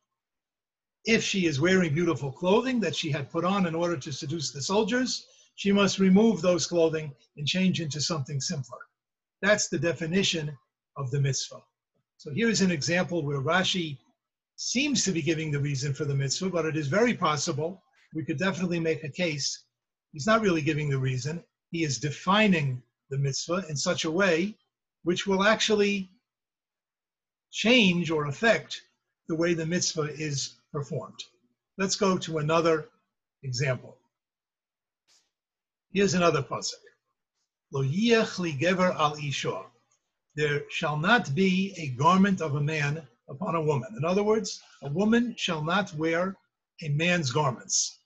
if 1.04 1.24
she 1.24 1.46
is 1.46 1.60
wearing 1.60 1.92
beautiful 1.92 2.30
clothing 2.30 2.78
that 2.80 2.94
she 2.94 3.10
had 3.10 3.30
put 3.30 3.44
on 3.44 3.66
in 3.66 3.74
order 3.74 3.96
to 3.96 4.12
seduce 4.12 4.52
the 4.52 4.62
soldiers, 4.62 5.26
she 5.54 5.72
must 5.72 5.98
remove 5.98 6.40
those 6.40 6.66
clothing 6.66 7.14
and 7.36 7.46
change 7.46 7.80
into 7.80 8.00
something 8.00 8.40
simpler. 8.40 8.78
That's 9.40 9.68
the 9.68 9.78
definition 9.78 10.56
of 10.96 11.10
the 11.10 11.20
mitzvah. 11.20 11.62
So 12.16 12.30
here's 12.32 12.60
an 12.60 12.70
example 12.70 13.24
where 13.24 13.40
Rashi 13.40 13.98
seems 14.56 15.04
to 15.04 15.12
be 15.12 15.22
giving 15.22 15.50
the 15.50 15.60
reason 15.60 15.92
for 15.92 16.04
the 16.04 16.14
mitzvah, 16.14 16.50
but 16.50 16.66
it 16.66 16.76
is 16.76 16.86
very 16.86 17.14
possible. 17.14 17.82
We 18.14 18.24
could 18.24 18.38
definitely 18.38 18.80
make 18.80 19.02
a 19.02 19.08
case. 19.08 19.64
He's 20.12 20.26
not 20.26 20.42
really 20.42 20.62
giving 20.62 20.88
the 20.88 20.98
reason. 20.98 21.42
He 21.70 21.84
is 21.84 21.98
defining 21.98 22.82
the 23.10 23.18
mitzvah 23.18 23.64
in 23.68 23.76
such 23.76 24.04
a 24.04 24.10
way 24.10 24.54
which 25.04 25.26
will 25.26 25.42
actually 25.42 26.10
change 27.50 28.10
or 28.10 28.26
affect 28.26 28.82
the 29.28 29.34
way 29.34 29.54
the 29.54 29.66
mitzvah 29.66 30.14
is 30.14 30.60
performed. 30.72 31.18
Let's 31.78 31.96
go 31.96 32.18
to 32.18 32.38
another 32.38 32.88
example. 33.42 33.96
Here's 35.92 36.14
another 36.14 36.42
pasuk. 36.42 36.80
Lo 37.70 37.82
yiech 37.82 38.38
li 38.38 38.52
gever 38.52 38.94
al 38.94 39.14
isha 39.16 39.66
there 40.34 40.64
shall 40.70 40.96
not 40.96 41.34
be 41.34 41.74
a 41.76 41.88
garment 41.98 42.40
of 42.40 42.54
a 42.54 42.60
man 42.62 43.06
upon 43.28 43.54
a 43.54 43.60
woman. 43.60 43.94
In 43.98 44.04
other 44.04 44.22
words, 44.22 44.62
a 44.82 44.90
woman 44.90 45.34
shall 45.36 45.62
not 45.62 45.92
wear 45.94 46.34
a 46.82 46.88
man's 46.88 47.30
garments. 47.30 47.98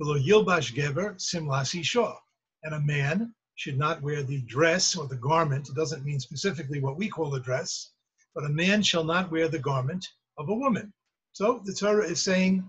Lo 0.00 0.18
yilbash 0.18 0.74
gever 0.74 1.20
simlas 1.20 1.70
shah. 1.86 2.16
And 2.64 2.74
a 2.74 2.80
man 2.80 3.32
should 3.54 3.78
not 3.78 4.02
wear 4.02 4.24
the 4.24 4.40
dress 4.42 4.96
or 4.96 5.06
the 5.06 5.16
garment. 5.16 5.68
It 5.68 5.76
doesn't 5.76 6.04
mean 6.04 6.18
specifically 6.18 6.80
what 6.80 6.96
we 6.96 7.08
call 7.08 7.32
a 7.36 7.40
dress, 7.40 7.90
but 8.34 8.44
a 8.44 8.48
man 8.48 8.82
shall 8.82 9.04
not 9.04 9.30
wear 9.30 9.46
the 9.46 9.60
garment 9.60 10.04
of 10.36 10.48
a 10.48 10.54
woman. 10.54 10.92
So 11.30 11.62
the 11.64 11.74
Torah 11.74 12.08
is 12.08 12.20
saying 12.20 12.64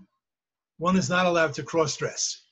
one 0.78 0.96
is 0.96 1.10
not 1.10 1.26
allowed 1.26 1.54
to 1.54 1.64
cross 1.64 1.96
dress. 1.96 2.45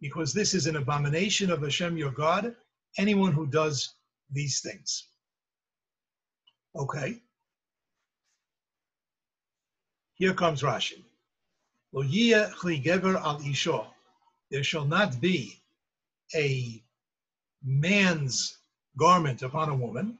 Because 0.00 0.32
this 0.32 0.54
is 0.54 0.66
an 0.66 0.76
abomination 0.76 1.50
of 1.50 1.62
Hashem 1.62 1.96
your 1.96 2.12
God, 2.12 2.54
anyone 2.96 3.32
who 3.32 3.46
does 3.46 3.94
these 4.30 4.60
things. 4.60 5.08
Okay. 6.76 7.20
Here 10.14 10.34
comes 10.34 10.62
Rashi. 10.62 11.02
Lo 11.92 12.02
gever 12.04 13.20
al 13.20 13.40
isho. 13.40 13.86
There 14.50 14.62
shall 14.62 14.84
not 14.84 15.20
be 15.20 15.60
a 16.34 16.82
man's 17.64 18.58
garment 18.96 19.42
upon 19.42 19.70
a 19.70 19.76
woman. 19.76 20.18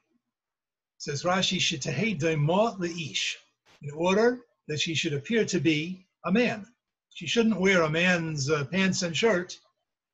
Says 0.98 1.22
Rashi, 1.22 1.58
shitahei 1.58 2.18
daimot 2.18 2.78
leish, 2.78 3.36
in 3.82 3.90
order 3.92 4.40
that 4.68 4.80
she 4.80 4.94
should 4.94 5.12
appear 5.12 5.44
to 5.44 5.60
be 5.60 6.06
a 6.24 6.32
man. 6.32 6.66
She 7.10 7.26
shouldn't 7.26 7.60
wear 7.60 7.82
a 7.82 7.90
man's 7.90 8.50
uh, 8.50 8.64
pants 8.64 9.02
and 9.02 9.16
shirt 9.16 9.58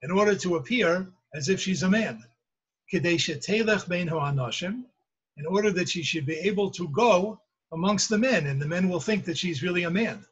in 0.03 0.11
order 0.11 0.35
to 0.37 0.57
appear 0.57 1.07
as 1.35 1.49
if 1.49 1.61
she's 1.61 1.83
a 1.83 1.91
man. 1.91 2.25
In 2.93 3.05
order 5.47 5.71
that 5.71 5.89
she 5.89 6.03
should 6.03 6.27
be 6.27 6.39
able 6.39 6.71
to 6.71 6.89
go 6.89 7.41
amongst 7.73 8.09
the 8.09 8.19
men, 8.19 8.47
and 8.47 8.61
the 8.61 8.67
men 8.67 8.89
will 8.89 9.01
think 9.01 9.25
that 9.27 9.39
she's 9.39 9.63
really 9.63 9.85
a 9.85 9.91
man. 9.91 10.25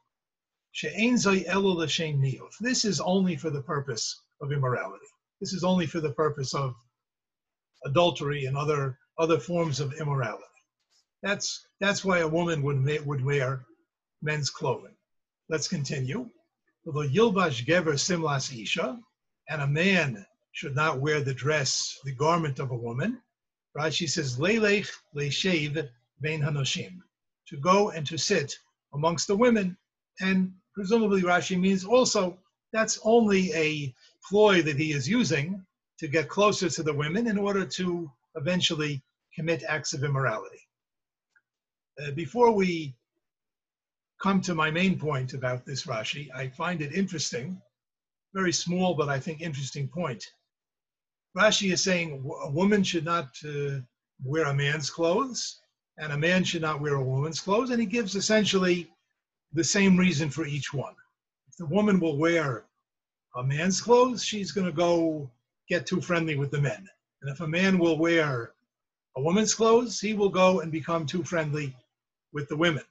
This 0.82 2.84
is 2.84 3.00
only 3.00 3.36
for 3.36 3.50
the 3.50 3.62
purpose 3.62 4.22
of 4.40 4.52
immorality. 4.52 5.06
This 5.40 5.52
is 5.52 5.64
only 5.64 5.86
for 5.86 6.00
the 6.00 6.12
purpose 6.12 6.54
of 6.54 6.74
adultery 7.84 8.46
and 8.46 8.56
other 8.56 8.98
other 9.18 9.38
forms 9.38 9.80
of 9.80 9.92
immorality. 9.94 10.44
That's 11.22 11.66
that's 11.80 12.04
why 12.04 12.20
a 12.20 12.28
woman 12.28 12.62
would 12.62 13.06
would 13.06 13.24
wear 13.24 13.66
men's 14.22 14.50
clothing. 14.50 14.94
Let's 15.48 15.68
continue. 15.68 16.28
Although 16.86 17.08
Yilbash 17.08 17.64
gever 17.64 17.98
simlas 17.98 18.52
isha, 18.52 18.98
and 19.48 19.62
a 19.62 19.66
man 19.66 20.26
should 20.52 20.74
not 20.74 21.00
wear 21.00 21.20
the 21.20 21.34
dress, 21.34 21.98
the 22.04 22.12
garment 22.12 22.58
of 22.58 22.70
a 22.70 22.76
woman. 22.76 23.20
Rashi 23.76 24.08
says, 24.08 24.38
Leilech 24.38 24.88
leishev 25.14 25.88
vein 26.20 26.40
hanoshim, 26.40 26.98
to 27.48 27.56
go 27.58 27.90
and 27.90 28.06
to 28.06 28.16
sit 28.16 28.54
amongst 28.94 29.26
the 29.26 29.36
women. 29.36 29.76
And 30.20 30.52
presumably 30.74 31.22
Rashi 31.22 31.60
means 31.60 31.84
also 31.84 32.38
that's 32.72 32.98
only 33.04 33.52
a 33.52 33.94
ploy 34.28 34.62
that 34.62 34.76
he 34.76 34.92
is 34.92 35.08
using 35.08 35.64
to 35.98 36.08
get 36.08 36.28
closer 36.28 36.68
to 36.68 36.82
the 36.82 36.94
women 36.94 37.26
in 37.26 37.38
order 37.38 37.64
to 37.64 38.10
eventually 38.34 39.02
commit 39.34 39.62
acts 39.68 39.92
of 39.92 40.04
immorality. 40.04 40.60
Uh, 42.02 42.10
before 42.12 42.52
we 42.52 42.94
come 44.20 44.40
to 44.42 44.54
my 44.54 44.70
main 44.70 44.98
point 44.98 45.34
about 45.34 45.64
this 45.64 45.86
Rashi, 45.86 46.28
I 46.34 46.48
find 46.48 46.80
it 46.80 46.92
interesting 46.92 47.60
very 48.36 48.52
small 48.52 48.94
but 48.94 49.08
I 49.08 49.18
think 49.18 49.40
interesting 49.40 49.88
point. 49.88 50.22
Rashi 51.34 51.72
is 51.72 51.82
saying 51.82 52.22
a 52.42 52.50
woman 52.50 52.82
should 52.82 53.04
not 53.04 53.28
uh, 53.42 53.80
wear 54.22 54.44
a 54.44 54.54
man's 54.54 54.90
clothes, 54.90 55.60
and 55.96 56.12
a 56.12 56.18
man 56.18 56.44
should 56.44 56.60
not 56.60 56.82
wear 56.82 56.96
a 56.96 57.02
woman's 57.02 57.40
clothes. 57.40 57.70
And 57.70 57.80
he 57.80 57.86
gives 57.86 58.14
essentially 58.14 58.90
the 59.54 59.64
same 59.64 59.96
reason 59.96 60.28
for 60.28 60.44
each 60.44 60.74
one. 60.74 60.94
If 61.48 61.56
the 61.56 61.64
woman 61.64 61.98
will 61.98 62.18
wear 62.18 62.64
a 63.36 63.42
man's 63.42 63.80
clothes, 63.80 64.22
she's 64.22 64.52
going 64.52 64.66
to 64.66 64.82
go 64.86 65.30
get 65.66 65.86
too 65.86 66.02
friendly 66.02 66.36
with 66.36 66.50
the 66.50 66.60
men. 66.60 66.86
And 67.22 67.30
if 67.30 67.40
a 67.40 67.48
man 67.48 67.78
will 67.78 67.98
wear 67.98 68.52
a 69.16 69.22
woman's 69.22 69.54
clothes, 69.54 69.98
he 69.98 70.12
will 70.12 70.28
go 70.28 70.60
and 70.60 70.70
become 70.70 71.06
too 71.06 71.24
friendly 71.24 71.74
with 72.34 72.48
the 72.48 72.56
women. 72.56 72.84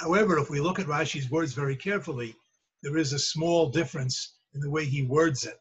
However, 0.00 0.38
if 0.38 0.48
we 0.48 0.62
look 0.62 0.78
at 0.78 0.86
Rashi's 0.86 1.30
words 1.30 1.52
very 1.52 1.76
carefully, 1.76 2.34
there 2.82 2.96
is 2.96 3.12
a 3.12 3.18
small 3.18 3.68
difference 3.68 4.36
in 4.54 4.60
the 4.62 4.70
way 4.70 4.86
he 4.86 5.02
words 5.02 5.44
it. 5.44 5.60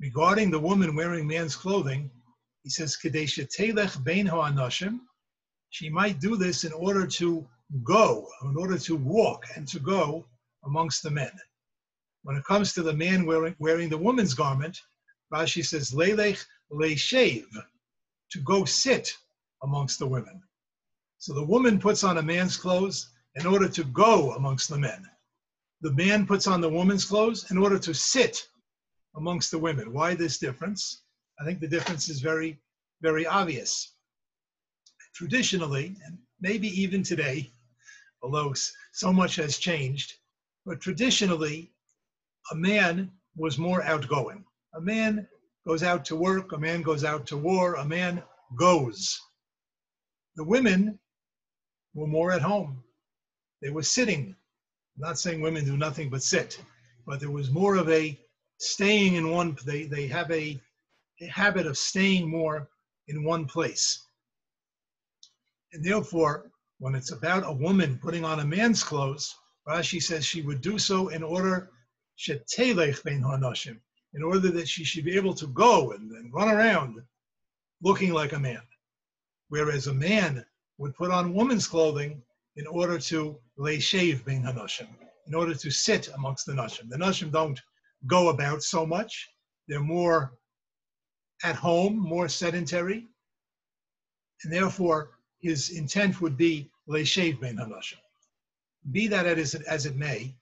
Regarding 0.00 0.50
the 0.50 0.58
woman 0.58 0.96
wearing 0.96 1.28
man's 1.28 1.54
clothing, 1.54 2.10
he 2.64 2.70
says, 2.70 2.98
Kadesha 3.00 3.46
telech 3.56 4.02
bein 4.02 4.26
ha'anashim. 4.26 4.98
She 5.70 5.88
might 5.88 6.18
do 6.18 6.36
this 6.36 6.64
in 6.64 6.72
order 6.72 7.06
to 7.06 7.48
go, 7.84 8.26
in 8.42 8.56
order 8.56 8.78
to 8.78 8.96
walk 8.96 9.44
and 9.54 9.68
to 9.68 9.78
go 9.78 10.26
amongst 10.64 11.04
the 11.04 11.10
men. 11.10 11.30
When 12.24 12.36
it 12.36 12.44
comes 12.44 12.72
to 12.72 12.82
the 12.82 12.94
man 12.94 13.26
wearing, 13.26 13.54
wearing 13.60 13.88
the 13.88 13.96
woman's 13.96 14.34
garment, 14.34 14.76
Rashi 15.32 15.64
says, 15.64 15.92
Lelech 15.92 16.44
leishev, 16.72 17.46
to 18.32 18.40
go 18.40 18.64
sit 18.64 19.16
amongst 19.62 20.00
the 20.00 20.08
women. 20.08 20.42
So 21.18 21.32
the 21.32 21.44
woman 21.44 21.78
puts 21.78 22.02
on 22.02 22.18
a 22.18 22.22
man's 22.22 22.56
clothes 22.56 23.12
in 23.36 23.46
order 23.46 23.68
to 23.68 23.84
go 23.84 24.32
amongst 24.32 24.68
the 24.68 24.78
men. 24.78 25.08
The 25.82 25.92
man 25.92 26.26
puts 26.26 26.46
on 26.46 26.60
the 26.60 26.68
woman's 26.68 27.04
clothes 27.04 27.50
in 27.50 27.58
order 27.58 27.78
to 27.78 27.94
sit 27.94 28.48
amongst 29.14 29.50
the 29.50 29.58
women. 29.58 29.92
Why 29.92 30.14
this 30.14 30.38
difference? 30.38 31.02
I 31.38 31.44
think 31.44 31.60
the 31.60 31.68
difference 31.68 32.08
is 32.08 32.20
very, 32.20 32.58
very 33.02 33.26
obvious. 33.26 33.94
Traditionally, 35.14 35.96
and 36.04 36.18
maybe 36.40 36.68
even 36.68 37.02
today, 37.02 37.50
although 38.22 38.54
so 38.92 39.12
much 39.12 39.36
has 39.36 39.58
changed, 39.58 40.14
but 40.64 40.80
traditionally, 40.80 41.72
a 42.52 42.54
man 42.54 43.10
was 43.36 43.58
more 43.58 43.82
outgoing. 43.82 44.44
A 44.74 44.80
man 44.80 45.28
goes 45.66 45.82
out 45.82 46.04
to 46.06 46.16
work, 46.16 46.52
a 46.52 46.58
man 46.58 46.80
goes 46.80 47.04
out 47.04 47.26
to 47.26 47.36
war, 47.36 47.74
a 47.74 47.84
man 47.84 48.22
goes. 48.58 49.20
The 50.36 50.44
women 50.44 50.98
were 51.94 52.06
more 52.06 52.32
at 52.32 52.42
home. 52.42 52.82
They 53.62 53.70
were 53.70 53.82
sitting. 53.82 54.36
I'm 54.96 55.08
not 55.08 55.18
saying 55.18 55.40
women 55.40 55.64
do 55.64 55.76
nothing 55.76 56.10
but 56.10 56.22
sit, 56.22 56.60
but 57.06 57.20
there 57.20 57.30
was 57.30 57.50
more 57.50 57.76
of 57.76 57.88
a 57.88 58.18
staying 58.58 59.14
in 59.14 59.30
one, 59.30 59.56
they, 59.64 59.84
they 59.84 60.06
have 60.06 60.30
a, 60.30 60.60
a 61.20 61.26
habit 61.26 61.66
of 61.66 61.76
staying 61.76 62.28
more 62.28 62.68
in 63.08 63.24
one 63.24 63.44
place. 63.46 64.06
And 65.72 65.84
therefore, 65.84 66.50
when 66.78 66.94
it's 66.94 67.12
about 67.12 67.46
a 67.46 67.52
woman 67.52 67.98
putting 68.02 68.24
on 68.24 68.40
a 68.40 68.44
man's 68.44 68.82
clothes, 68.82 69.34
Rashi 69.68 70.02
says 70.02 70.24
she 70.24 70.42
would 70.42 70.60
do 70.60 70.78
so 70.78 71.08
in 71.08 71.22
order 71.22 71.70
in 74.14 74.22
order 74.22 74.48
that 74.48 74.68
she 74.68 74.84
should 74.84 75.04
be 75.04 75.16
able 75.16 75.34
to 75.34 75.46
go 75.48 75.92
and, 75.92 76.10
and 76.12 76.32
run 76.32 76.48
around 76.48 77.02
looking 77.82 78.12
like 78.12 78.32
a 78.32 78.38
man. 78.38 78.62
Whereas 79.48 79.86
a 79.86 79.94
man 79.94 80.44
would 80.78 80.96
put 80.96 81.10
on 81.10 81.34
woman's 81.34 81.66
clothing 81.66 82.22
in 82.56 82.66
order 82.66 82.98
to 82.98 83.38
lay 83.56 83.78
shave 83.78 84.24
being 84.24 84.42
hanoshim, 84.42 84.88
in 85.26 85.34
order 85.34 85.54
to 85.54 85.70
sit 85.70 86.08
amongst 86.14 86.46
the 86.46 86.52
nashim. 86.52 86.88
The 86.88 86.96
nashim 86.96 87.30
don't 87.30 87.60
go 88.06 88.28
about 88.28 88.62
so 88.62 88.86
much. 88.86 89.28
They're 89.68 89.80
more 89.80 90.32
at 91.44 91.56
home, 91.56 91.98
more 91.98 92.28
sedentary. 92.28 93.06
And 94.42 94.52
therefore, 94.52 95.10
his 95.40 95.70
intent 95.70 96.20
would 96.20 96.36
be 96.36 96.70
lay 96.86 97.04
shave 97.04 97.40
being 97.40 97.56
hanoshim. 97.56 97.98
Be 98.92 99.06
that 99.08 99.26
as 99.26 99.54
it, 99.54 99.62
as 99.66 99.86
it 99.86 99.96
may, 99.96 100.34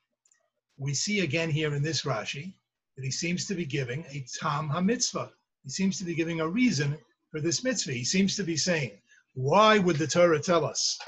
we 0.77 0.93
see 0.95 1.21
again 1.21 1.51
here 1.51 1.75
in 1.75 1.83
this 1.83 2.03
Rashi 2.03 2.53
that 2.97 3.05
he 3.05 3.11
seems 3.11 3.47
to 3.47 3.55
be 3.55 3.65
giving 3.65 4.05
a 4.11 4.25
tam 4.41 4.69
ha-mitzvah. 4.69 5.31
He 5.65 5.71
seems 5.71 5.99
to 5.99 6.05
be 6.05 6.15
giving 6.15 6.41
a 6.41 6.49
reason 6.49 6.97
for 7.31 7.41
this 7.41 7.65
mitzvah. 7.65 7.93
He 7.93 8.05
seems 8.05 8.37
to 8.37 8.45
be 8.45 8.57
saying, 8.57 8.93
why 9.35 9.79
would 9.79 9.97
the 9.97 10.07
Torah 10.07 10.41
tell 10.41 10.65
us 10.65 10.99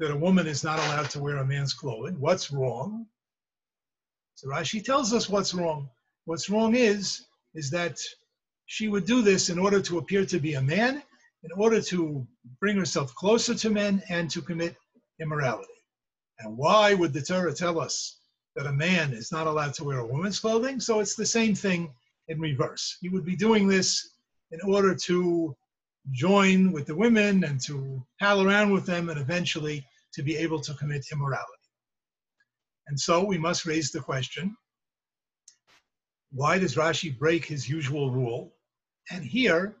that 0.00 0.10
a 0.10 0.16
woman 0.16 0.48
is 0.48 0.64
not 0.64 0.80
allowed 0.80 1.08
to 1.10 1.20
wear 1.20 1.36
a 1.36 1.46
man's 1.46 1.72
clothing? 1.72 2.18
What's 2.18 2.50
wrong? 2.50 3.06
So 4.34 4.48
Rashi 4.48 4.84
tells 4.84 5.12
us 5.12 5.28
what's 5.28 5.54
wrong. 5.54 5.88
What's 6.24 6.50
wrong 6.50 6.74
is, 6.74 7.26
is 7.54 7.70
that 7.70 8.00
she 8.66 8.88
would 8.88 9.04
do 9.04 9.22
this 9.22 9.50
in 9.50 9.58
order 9.58 9.80
to 9.82 9.98
appear 9.98 10.26
to 10.26 10.40
be 10.40 10.54
a 10.54 10.62
man, 10.62 11.02
in 11.44 11.52
order 11.56 11.80
to 11.82 12.26
bring 12.58 12.76
herself 12.76 13.14
closer 13.14 13.54
to 13.54 13.70
men 13.70 14.02
and 14.08 14.28
to 14.30 14.42
commit 14.42 14.74
immorality. 15.20 15.72
And 16.40 16.56
why 16.56 16.94
would 16.94 17.12
the 17.12 17.22
Torah 17.22 17.54
tell 17.54 17.78
us 17.78 18.20
that 18.56 18.66
a 18.66 18.72
man 18.72 19.12
is 19.12 19.30
not 19.30 19.46
allowed 19.46 19.74
to 19.74 19.84
wear 19.84 19.98
a 19.98 20.06
woman's 20.06 20.40
clothing. 20.40 20.80
So 20.80 21.00
it's 21.00 21.14
the 21.14 21.26
same 21.26 21.54
thing 21.54 21.92
in 22.28 22.40
reverse. 22.40 22.96
He 23.00 23.08
would 23.08 23.24
be 23.24 23.36
doing 23.36 23.68
this 23.68 24.10
in 24.50 24.60
order 24.62 24.94
to 24.94 25.56
join 26.12 26.72
with 26.72 26.86
the 26.86 26.96
women 26.96 27.44
and 27.44 27.60
to 27.62 28.04
pal 28.18 28.42
around 28.42 28.72
with 28.72 28.86
them 28.86 29.10
and 29.10 29.20
eventually 29.20 29.86
to 30.12 30.22
be 30.22 30.36
able 30.36 30.60
to 30.60 30.74
commit 30.74 31.06
immorality. 31.12 31.46
And 32.88 32.98
so 32.98 33.24
we 33.24 33.38
must 33.38 33.66
raise 33.66 33.90
the 33.90 34.00
question 34.00 34.56
why 36.32 36.58
does 36.58 36.76
Rashi 36.76 37.16
break 37.18 37.44
his 37.44 37.68
usual 37.68 38.10
rule? 38.10 38.54
And 39.10 39.24
here 39.24 39.76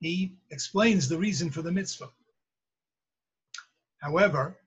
he 0.00 0.36
explains 0.50 1.08
the 1.08 1.18
reason 1.18 1.50
for 1.50 1.60
the 1.60 1.72
mitzvah. 1.72 2.10
However, 4.00 4.58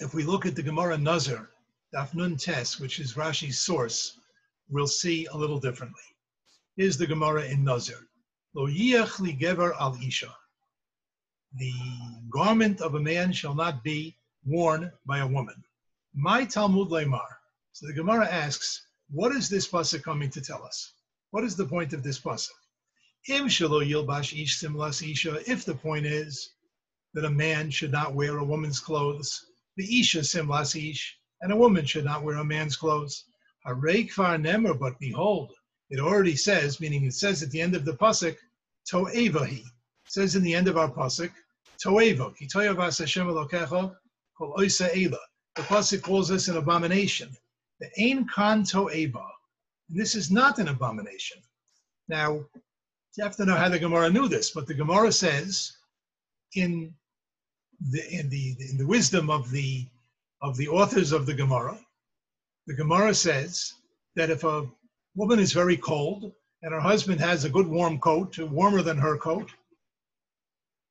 if 0.00 0.12
we 0.14 0.24
look 0.24 0.44
at 0.44 0.56
the 0.56 0.62
Gemara 0.62 0.98
Nazir 0.98 1.50
Daf 1.94 2.14
Nun 2.14 2.36
Tes, 2.36 2.80
which 2.80 3.00
is 3.00 3.14
Rashi's 3.14 3.60
source, 3.60 4.18
we'll 4.68 4.86
see 4.86 5.26
a 5.26 5.36
little 5.36 5.60
differently. 5.60 6.02
Here's 6.76 6.98
the 6.98 7.06
Gemara 7.06 7.44
in 7.44 7.64
Nazir. 7.64 8.08
Lo 8.54 8.64
li 8.64 8.92
gever 9.36 9.74
al 9.80 9.96
isha. 10.00 10.32
The 11.56 11.72
garment 12.30 12.80
of 12.80 12.94
a 12.94 13.00
man 13.00 13.32
shall 13.32 13.54
not 13.54 13.82
be 13.82 14.16
worn 14.44 14.92
by 15.04 15.18
a 15.18 15.26
woman. 15.26 15.62
My 16.14 16.44
Talmud 16.44 16.88
Leimar. 16.88 17.26
So 17.72 17.86
the 17.88 17.92
Gemara 17.92 18.28
asks, 18.28 18.86
what 19.10 19.32
is 19.32 19.48
this 19.48 19.66
pasuk 19.68 20.04
coming 20.04 20.30
to 20.30 20.40
tell 20.40 20.62
us? 20.62 20.92
What 21.30 21.42
is 21.42 21.56
the 21.56 21.66
point 21.66 21.92
of 21.92 22.04
this 22.04 22.20
pasuk? 22.20 22.50
Im 23.28 23.48
shalo 23.48 23.84
yilbash 23.84 24.40
ish 24.40 24.58
simlas 24.58 25.02
isha. 25.02 25.42
If 25.50 25.64
the 25.64 25.74
point 25.74 26.06
is 26.06 26.50
that 27.14 27.24
a 27.24 27.30
man 27.30 27.70
should 27.70 27.90
not 27.90 28.14
wear 28.14 28.38
a 28.38 28.44
woman's 28.44 28.78
clothes, 28.78 29.46
the 29.76 30.00
isha 30.00 30.22
simlas 30.22 30.76
ish, 30.76 31.18
and 31.40 31.52
a 31.52 31.56
woman 31.56 31.84
should 31.84 32.04
not 32.04 32.22
wear 32.22 32.36
a 32.36 32.44
man's 32.44 32.76
clothes. 32.76 33.24
Harei 33.66 34.08
kvar 34.08 34.40
nemer, 34.40 34.78
but 34.78 34.98
behold, 35.00 35.52
it 35.90 36.00
already 36.00 36.36
says, 36.36 36.80
meaning 36.80 37.04
it 37.04 37.14
says 37.14 37.42
at 37.42 37.50
the 37.50 37.60
end 37.60 37.74
of 37.74 37.84
the 37.84 37.94
pasuk, 37.94 38.36
to'evahi. 38.88 39.62
Says 40.06 40.36
in 40.36 40.42
the 40.42 40.54
end 40.54 40.68
of 40.68 40.76
our 40.76 40.90
pasuk, 40.90 41.32
to'eva, 41.82 42.34
ki 42.36 42.46
to'evas 42.46 42.98
Hashem 42.98 43.26
elokecha, 43.26 43.94
kol 44.36 44.54
oisa 44.58 44.90
ela. 44.94 45.18
The 45.56 45.62
pasuk 45.62 46.02
calls 46.02 46.28
this 46.28 46.48
an 46.48 46.56
abomination. 46.56 47.36
The 47.80 47.90
ein 47.98 48.26
kan 48.26 48.64
to'eva. 48.64 49.26
This 49.88 50.14
is 50.14 50.30
not 50.30 50.58
an 50.58 50.68
abomination. 50.68 51.38
Now, 52.08 52.44
you 53.16 53.22
have 53.22 53.36
to 53.36 53.44
know 53.44 53.56
how 53.56 53.68
the 53.68 53.78
Gemara 53.78 54.10
knew 54.10 54.28
this, 54.28 54.50
but 54.50 54.66
the 54.66 54.74
Gemara 54.74 55.12
says 55.12 55.76
in 56.54 56.94
the 57.90 58.02
in 58.12 58.28
the 58.28 58.56
in 58.70 58.78
the 58.78 58.86
wisdom 58.86 59.30
of 59.30 59.50
the 59.50 59.86
of 60.42 60.56
the 60.56 60.68
authors 60.68 61.12
of 61.12 61.26
the 61.26 61.34
Gemara, 61.34 61.78
the 62.66 62.74
Gemara 62.74 63.14
says 63.14 63.72
that 64.16 64.30
if 64.30 64.44
a 64.44 64.66
woman 65.14 65.38
is 65.38 65.52
very 65.52 65.76
cold 65.76 66.32
and 66.64 66.72
her 66.72 66.80
husband 66.80 67.20
has 67.20 67.44
a 67.44 67.50
good 67.50 67.66
warm 67.66 68.00
coat, 68.00 68.38
warmer 68.38 68.80
than 68.80 68.96
her 68.96 69.18
coat, 69.18 69.50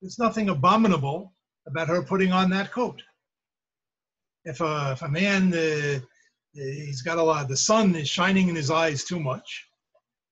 there's 0.02 0.20
nothing 0.20 0.50
abominable 0.50 1.34
about 1.68 1.88
her 1.88 2.04
putting 2.04 2.32
on 2.32 2.52
that 2.52 2.72
coat. 2.72 3.02
If 4.46 4.62
a, 4.62 4.92
if 4.92 5.02
a 5.02 5.10
man, 5.10 5.52
uh, 5.52 6.00
he's 6.54 7.02
got 7.02 7.18
a 7.18 7.24
lot, 7.24 7.48
the 7.48 7.58
sun 7.58 7.96
is 7.96 8.08
shining 8.08 8.50
in 8.50 8.56
his 8.56 8.70
eyes 8.70 9.04
too 9.04 9.20
much, 9.20 9.66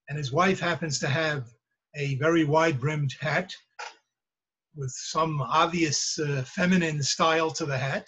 and 0.10 0.17
his 0.17 0.32
wife 0.32 0.60
happens 0.60 0.99
to 0.99 1.08
have 1.08 1.47
a 1.95 2.15
very 2.17 2.43
wide 2.43 2.80
brimmed 2.80 3.15
hat 3.19 3.51
with 4.75 4.91
some 4.91 5.41
obvious 5.41 6.19
uh, 6.19 6.43
feminine 6.45 7.01
style 7.01 7.49
to 7.49 7.65
the 7.65 7.77
hat, 7.77 8.08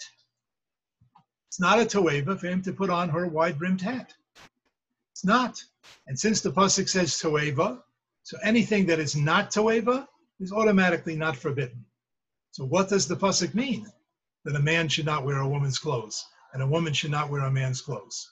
it's 1.48 1.58
not 1.58 1.80
a 1.80 1.84
toeva 1.84 2.38
for 2.38 2.46
him 2.46 2.62
to 2.62 2.72
put 2.72 2.90
on 2.90 3.08
her 3.08 3.26
wide 3.26 3.58
brimmed 3.58 3.80
hat. 3.80 4.14
Not. 5.24 5.62
And 6.06 6.18
since 6.18 6.40
the 6.40 6.50
pasuk 6.50 6.88
says 6.88 7.12
toeva, 7.12 7.82
so 8.22 8.38
anything 8.42 8.86
that 8.86 8.98
is 8.98 9.16
not 9.16 9.50
toeva 9.50 10.06
is 10.40 10.52
automatically 10.52 11.16
not 11.16 11.36
forbidden. 11.36 11.84
So 12.52 12.64
what 12.64 12.88
does 12.88 13.06
the 13.08 13.16
pasuk 13.16 13.54
mean? 13.54 13.86
That 14.44 14.56
a 14.56 14.60
man 14.60 14.88
should 14.88 15.06
not 15.06 15.24
wear 15.24 15.38
a 15.38 15.48
woman's 15.48 15.78
clothes 15.78 16.24
and 16.52 16.62
a 16.62 16.66
woman 16.66 16.92
should 16.92 17.10
not 17.10 17.30
wear 17.30 17.42
a 17.42 17.50
man's 17.50 17.80
clothes. 17.80 18.30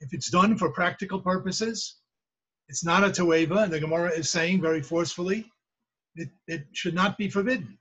If 0.00 0.12
it's 0.12 0.30
done 0.30 0.58
for 0.58 0.70
practical 0.72 1.20
purposes, 1.20 1.96
it's 2.68 2.84
not 2.84 3.04
a 3.04 3.08
toeva, 3.08 3.64
and 3.64 3.72
the 3.72 3.80
Gemara 3.80 4.10
is 4.10 4.28
saying 4.30 4.60
very 4.60 4.82
forcefully, 4.82 5.50
it, 6.16 6.28
it 6.48 6.66
should 6.72 6.94
not 6.94 7.16
be 7.16 7.30
forbidden. 7.30 7.78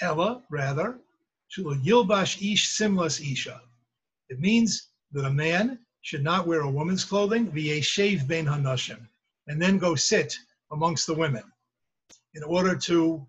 Ella, 0.00 0.42
rather, 0.50 0.98
yilbash 1.56 2.40
ish 2.40 2.68
simlas 2.68 3.20
isha. 3.20 3.60
It 4.30 4.40
means 4.40 4.88
that 5.12 5.26
a 5.26 5.30
man 5.30 5.83
should 6.04 6.22
not 6.22 6.46
wear 6.46 6.60
a 6.60 6.70
woman's 6.70 7.02
clothing, 7.02 7.50
v'yeshev 7.50 8.28
ben 8.28 8.44
hanashim, 8.44 9.08
and 9.46 9.60
then 9.60 9.78
go 9.78 9.94
sit 9.94 10.36
amongst 10.70 11.06
the 11.06 11.14
women 11.14 11.42
in 12.34 12.42
order 12.42 12.76
to 12.76 13.26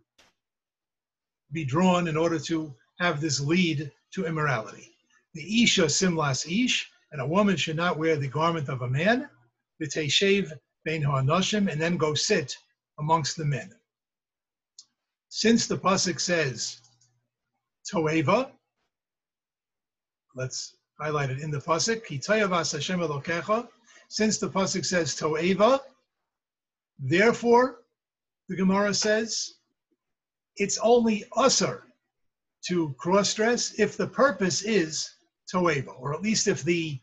be 1.53 1.63
drawn, 1.63 2.09
in 2.09 2.17
order 2.17 2.37
to 2.37 2.75
have 2.99 3.21
this 3.21 3.39
lead 3.39 3.89
to 4.11 4.25
immorality. 4.25 4.93
The 5.33 5.63
isha 5.63 5.89
simlas 5.89 6.45
ish, 6.45 6.91
and 7.13 7.21
a 7.21 7.25
woman 7.25 7.55
should 7.55 7.77
not 7.77 7.97
wear 7.97 8.17
the 8.17 8.27
garment 8.27 8.67
of 8.67 8.81
a 8.81 8.89
man, 8.89 9.29
v'teshev 9.81 10.51
ben 10.83 11.01
hanashim, 11.01 11.71
and 11.71 11.81
then 11.81 11.95
go 11.95 12.13
sit 12.13 12.57
amongst 12.99 13.37
the 13.37 13.45
men. 13.45 13.73
Since 15.29 15.67
the 15.67 15.77
pasuk 15.77 16.19
says 16.19 16.81
toeva, 17.89 18.51
let's 20.35 20.75
highlight 20.99 21.29
it 21.29 21.39
in 21.39 21.51
the 21.51 21.59
pasuk. 21.59 22.05
Since 24.07 24.37
the 24.37 24.49
pasuk 24.49 24.85
says 24.85 25.15
toeva, 25.15 25.79
therefore, 26.99 27.81
the 28.47 28.55
Gemara 28.55 28.93
says 28.93 29.55
it's 30.57 30.77
only 30.79 31.25
usher 31.35 31.83
to 32.67 32.93
cross 32.97 33.33
dress 33.33 33.73
if 33.79 33.97
the 33.97 34.07
purpose 34.07 34.61
is 34.63 35.09
toeva, 35.53 35.99
or 35.99 36.13
at 36.13 36.21
least 36.21 36.47
if 36.47 36.63
the 36.63 36.99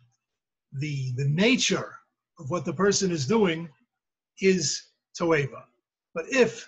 the 0.78 1.12
the 1.16 1.28
nature 1.28 1.94
of 2.38 2.50
what 2.50 2.64
the 2.64 2.72
person 2.72 3.11
is 3.11 3.26
doing 3.26 3.68
is 4.40 4.83
toeva. 5.18 5.64
But 6.14 6.26
if 6.31 6.66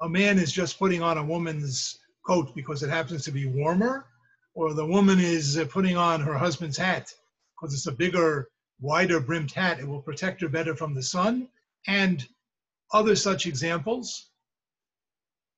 a 0.00 0.08
man 0.08 0.38
is 0.38 0.52
just 0.52 0.78
putting 0.78 1.02
on 1.02 1.18
a 1.18 1.24
woman's 1.24 1.98
coat 2.26 2.54
because 2.54 2.82
it 2.82 2.90
happens 2.90 3.24
to 3.24 3.32
be 3.32 3.46
warmer, 3.46 4.06
or 4.54 4.74
the 4.74 4.86
woman 4.86 5.18
is 5.18 5.58
uh, 5.58 5.64
putting 5.66 5.96
on 5.96 6.20
her 6.20 6.36
husband's 6.36 6.76
hat 6.76 7.12
because 7.54 7.74
it's 7.74 7.86
a 7.86 7.92
bigger, 7.92 8.48
wider 8.80 9.20
brimmed 9.20 9.52
hat, 9.52 9.78
it 9.78 9.86
will 9.86 10.02
protect 10.02 10.40
her 10.40 10.48
better 10.48 10.74
from 10.74 10.94
the 10.94 11.02
sun, 11.02 11.48
and 11.86 12.26
other 12.92 13.16
such 13.16 13.46
examples, 13.46 14.30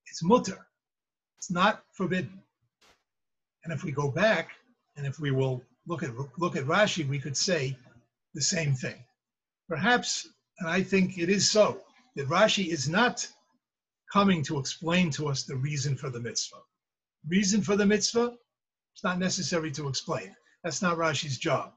it's 0.07 0.23
mutter. 0.23 0.67
It's 1.39 1.51
not 1.51 1.83
forbidden. 1.93 2.41
And 3.65 3.73
if 3.73 3.83
we 3.83 3.91
go 3.91 4.11
back, 4.11 4.51
and 4.97 5.07
if 5.07 5.19
we 5.19 5.31
will 5.31 5.63
look 5.87 6.03
at 6.03 6.11
look 6.39 6.57
at 6.57 6.65
Rashi, 6.65 7.09
we 7.09 7.19
could 7.19 7.37
say 7.37 7.77
the 8.35 8.41
same 8.41 8.75
thing. 8.75 9.03
Perhaps, 9.69 10.29
and 10.59 10.69
I 10.69 10.83
think 10.83 11.19
it 11.19 11.29
is 11.29 11.51
so, 11.51 11.81
that 12.17 12.29
Rashi 12.29 12.69
is 12.69 12.89
not 12.89 13.27
coming 14.13 14.43
to 14.45 14.59
explain 14.59 15.11
to 15.11 15.29
us 15.29 15.43
the 15.43 15.57
reason 15.57 15.97
for 15.97 16.11
the 16.11 16.21
mitzvah. 16.21 16.63
Reason 17.29 17.63
for 17.63 17.77
the 17.77 17.87
mitzvah, 17.87 18.37
it's 18.95 19.03
not 19.03 19.19
necessary 19.19 19.73
to 19.73 19.89
explain. 19.89 20.35
That's 20.63 20.81
not 20.81 20.97
Rashi's 20.97 21.37
job. 21.37 21.73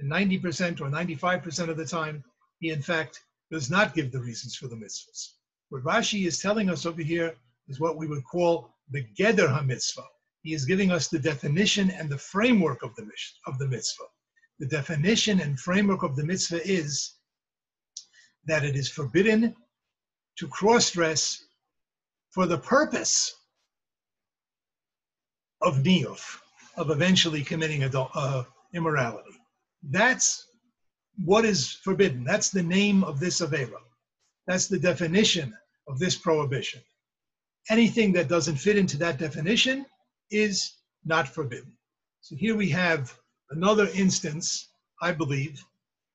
And 0.00 0.10
90% 0.10 0.80
or 0.80 0.90
95% 0.90 1.68
of 1.68 1.76
the 1.76 1.86
time, 1.86 2.24
he 2.58 2.70
in 2.70 2.82
fact 2.82 3.22
does 3.52 3.70
not 3.70 3.94
give 3.94 4.10
the 4.10 4.18
reasons 4.20 4.56
for 4.56 4.66
the 4.66 4.74
mitzvahs. 4.74 5.34
What 5.68 5.84
Rashi 5.84 6.26
is 6.26 6.40
telling 6.40 6.68
us 6.68 6.84
over 6.84 7.02
here 7.02 7.36
is 7.68 7.78
what 7.78 7.96
we 7.96 8.08
would 8.08 8.24
call 8.24 8.74
the 8.90 9.06
Geder 9.16 9.48
HaMitzvah. 9.48 10.04
He 10.42 10.54
is 10.54 10.64
giving 10.64 10.90
us 10.90 11.06
the 11.06 11.20
definition 11.20 11.90
and 11.90 12.10
the 12.10 12.18
framework 12.18 12.82
of 12.82 12.96
the, 12.96 13.08
of 13.46 13.58
the 13.58 13.68
mitzvah. 13.68 14.04
The 14.58 14.66
definition 14.66 15.40
and 15.40 15.60
framework 15.60 16.02
of 16.02 16.16
the 16.16 16.24
mitzvah 16.24 16.68
is 16.68 17.14
that 18.46 18.64
it 18.64 18.74
is 18.74 18.88
forbidden 18.88 19.54
to 20.38 20.48
cross 20.48 20.90
dress 20.90 21.44
for 22.30 22.46
the 22.46 22.58
purpose 22.58 23.36
of 25.62 25.78
niyuf, 25.78 26.40
of 26.76 26.90
eventually 26.90 27.42
committing 27.42 27.84
adult, 27.84 28.10
uh, 28.14 28.44
immorality. 28.74 29.36
That's 29.82 30.46
what 31.24 31.44
is 31.44 31.72
forbidden. 31.72 32.24
That's 32.24 32.50
the 32.50 32.62
name 32.62 33.02
of 33.04 33.18
this 33.20 33.40
Avera. 33.40 33.80
That's 34.46 34.68
the 34.68 34.78
definition 34.78 35.56
of 35.88 35.98
this 35.98 36.16
prohibition. 36.16 36.80
Anything 37.70 38.12
that 38.12 38.28
doesn't 38.28 38.56
fit 38.56 38.76
into 38.76 38.96
that 38.98 39.18
definition 39.18 39.86
is 40.30 40.76
not 41.04 41.28
forbidden. 41.28 41.72
So 42.20 42.36
here 42.36 42.56
we 42.56 42.68
have 42.70 43.16
another 43.50 43.88
instance, 43.94 44.68
I 45.00 45.12
believe, 45.12 45.64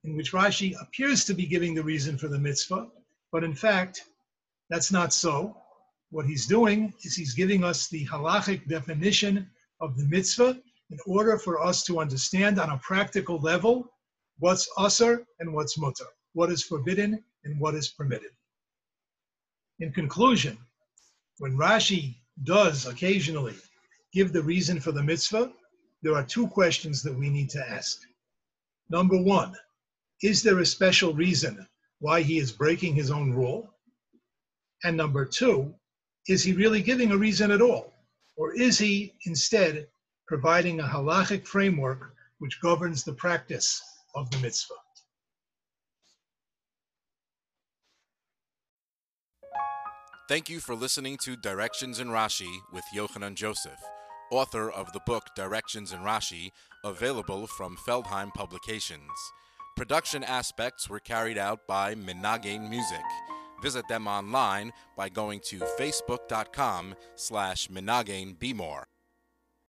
in 0.03 0.15
which 0.15 0.31
Rashi 0.31 0.73
appears 0.81 1.25
to 1.25 1.33
be 1.33 1.45
giving 1.45 1.73
the 1.73 1.83
reason 1.83 2.17
for 2.17 2.27
the 2.27 2.39
mitzvah, 2.39 2.87
but 3.31 3.43
in 3.43 3.53
fact, 3.53 4.03
that's 4.69 4.91
not 4.91 5.13
so. 5.13 5.57
What 6.09 6.25
he's 6.25 6.47
doing 6.47 6.93
is 7.03 7.15
he's 7.15 7.33
giving 7.33 7.63
us 7.63 7.87
the 7.87 8.05
halachic 8.05 8.67
definition 8.67 9.49
of 9.81 9.97
the 9.97 10.05
mitzvah 10.05 10.61
in 10.91 10.97
order 11.05 11.37
for 11.37 11.61
us 11.61 11.83
to 11.83 11.99
understand 11.99 12.59
on 12.59 12.69
a 12.69 12.77
practical 12.77 13.39
level 13.39 13.91
what's 14.39 14.69
usr 14.77 15.25
and 15.39 15.53
what's 15.53 15.77
mutter, 15.77 16.05
what 16.33 16.51
is 16.51 16.63
forbidden 16.63 17.23
and 17.43 17.59
what 17.59 17.75
is 17.75 17.89
permitted. 17.89 18.31
In 19.79 19.91
conclusion, 19.91 20.57
when 21.39 21.57
Rashi 21.57 22.15
does 22.43 22.85
occasionally 22.85 23.55
give 24.13 24.31
the 24.31 24.43
reason 24.43 24.79
for 24.79 24.91
the 24.91 25.01
mitzvah, 25.01 25.51
there 26.03 26.15
are 26.15 26.23
two 26.23 26.47
questions 26.47 27.01
that 27.03 27.17
we 27.17 27.29
need 27.29 27.49
to 27.51 27.69
ask. 27.69 27.99
Number 28.89 29.21
one, 29.21 29.55
is 30.21 30.43
there 30.43 30.59
a 30.59 30.65
special 30.65 31.13
reason 31.13 31.67
why 31.99 32.21
he 32.21 32.37
is 32.37 32.51
breaking 32.51 32.95
his 32.95 33.09
own 33.09 33.31
rule? 33.31 33.73
And 34.83 34.97
number 34.97 35.25
two, 35.25 35.73
is 36.27 36.43
he 36.43 36.53
really 36.53 36.81
giving 36.81 37.11
a 37.11 37.17
reason 37.17 37.51
at 37.51 37.61
all? 37.61 37.90
Or 38.41 38.55
is 38.55 38.79
he 38.79 39.13
instead 39.27 39.85
providing 40.27 40.79
a 40.79 40.83
halachic 40.83 41.45
framework 41.45 42.15
which 42.39 42.59
governs 42.59 43.03
the 43.03 43.13
practice 43.13 43.79
of 44.15 44.31
the 44.31 44.39
mitzvah? 44.39 44.73
Thank 50.27 50.49
you 50.49 50.59
for 50.59 50.73
listening 50.73 51.19
to 51.23 51.35
Directions 51.35 51.99
in 51.99 52.07
Rashi 52.07 52.51
with 52.73 52.83
Yochanan 52.95 53.35
Joseph, 53.35 53.79
author 54.31 54.71
of 54.71 54.91
the 54.91 55.01
book 55.05 55.25
Directions 55.35 55.91
in 55.91 55.99
Rashi, 55.99 56.49
available 56.83 57.45
from 57.45 57.77
Feldheim 57.87 58.33
Publications. 58.33 59.11
Production 59.77 60.23
aspects 60.23 60.89
were 60.89 60.99
carried 60.99 61.37
out 61.37 61.67
by 61.67 61.93
Menagin 61.93 62.71
Music. 62.71 63.05
Visit 63.61 63.87
them 63.87 64.07
online 64.07 64.71
by 64.97 65.09
going 65.09 65.39
to 65.41 65.59
facebook.com 65.79 66.95
slash 67.15 67.67
Menagin 67.67 68.37
Bmore. 68.37 68.90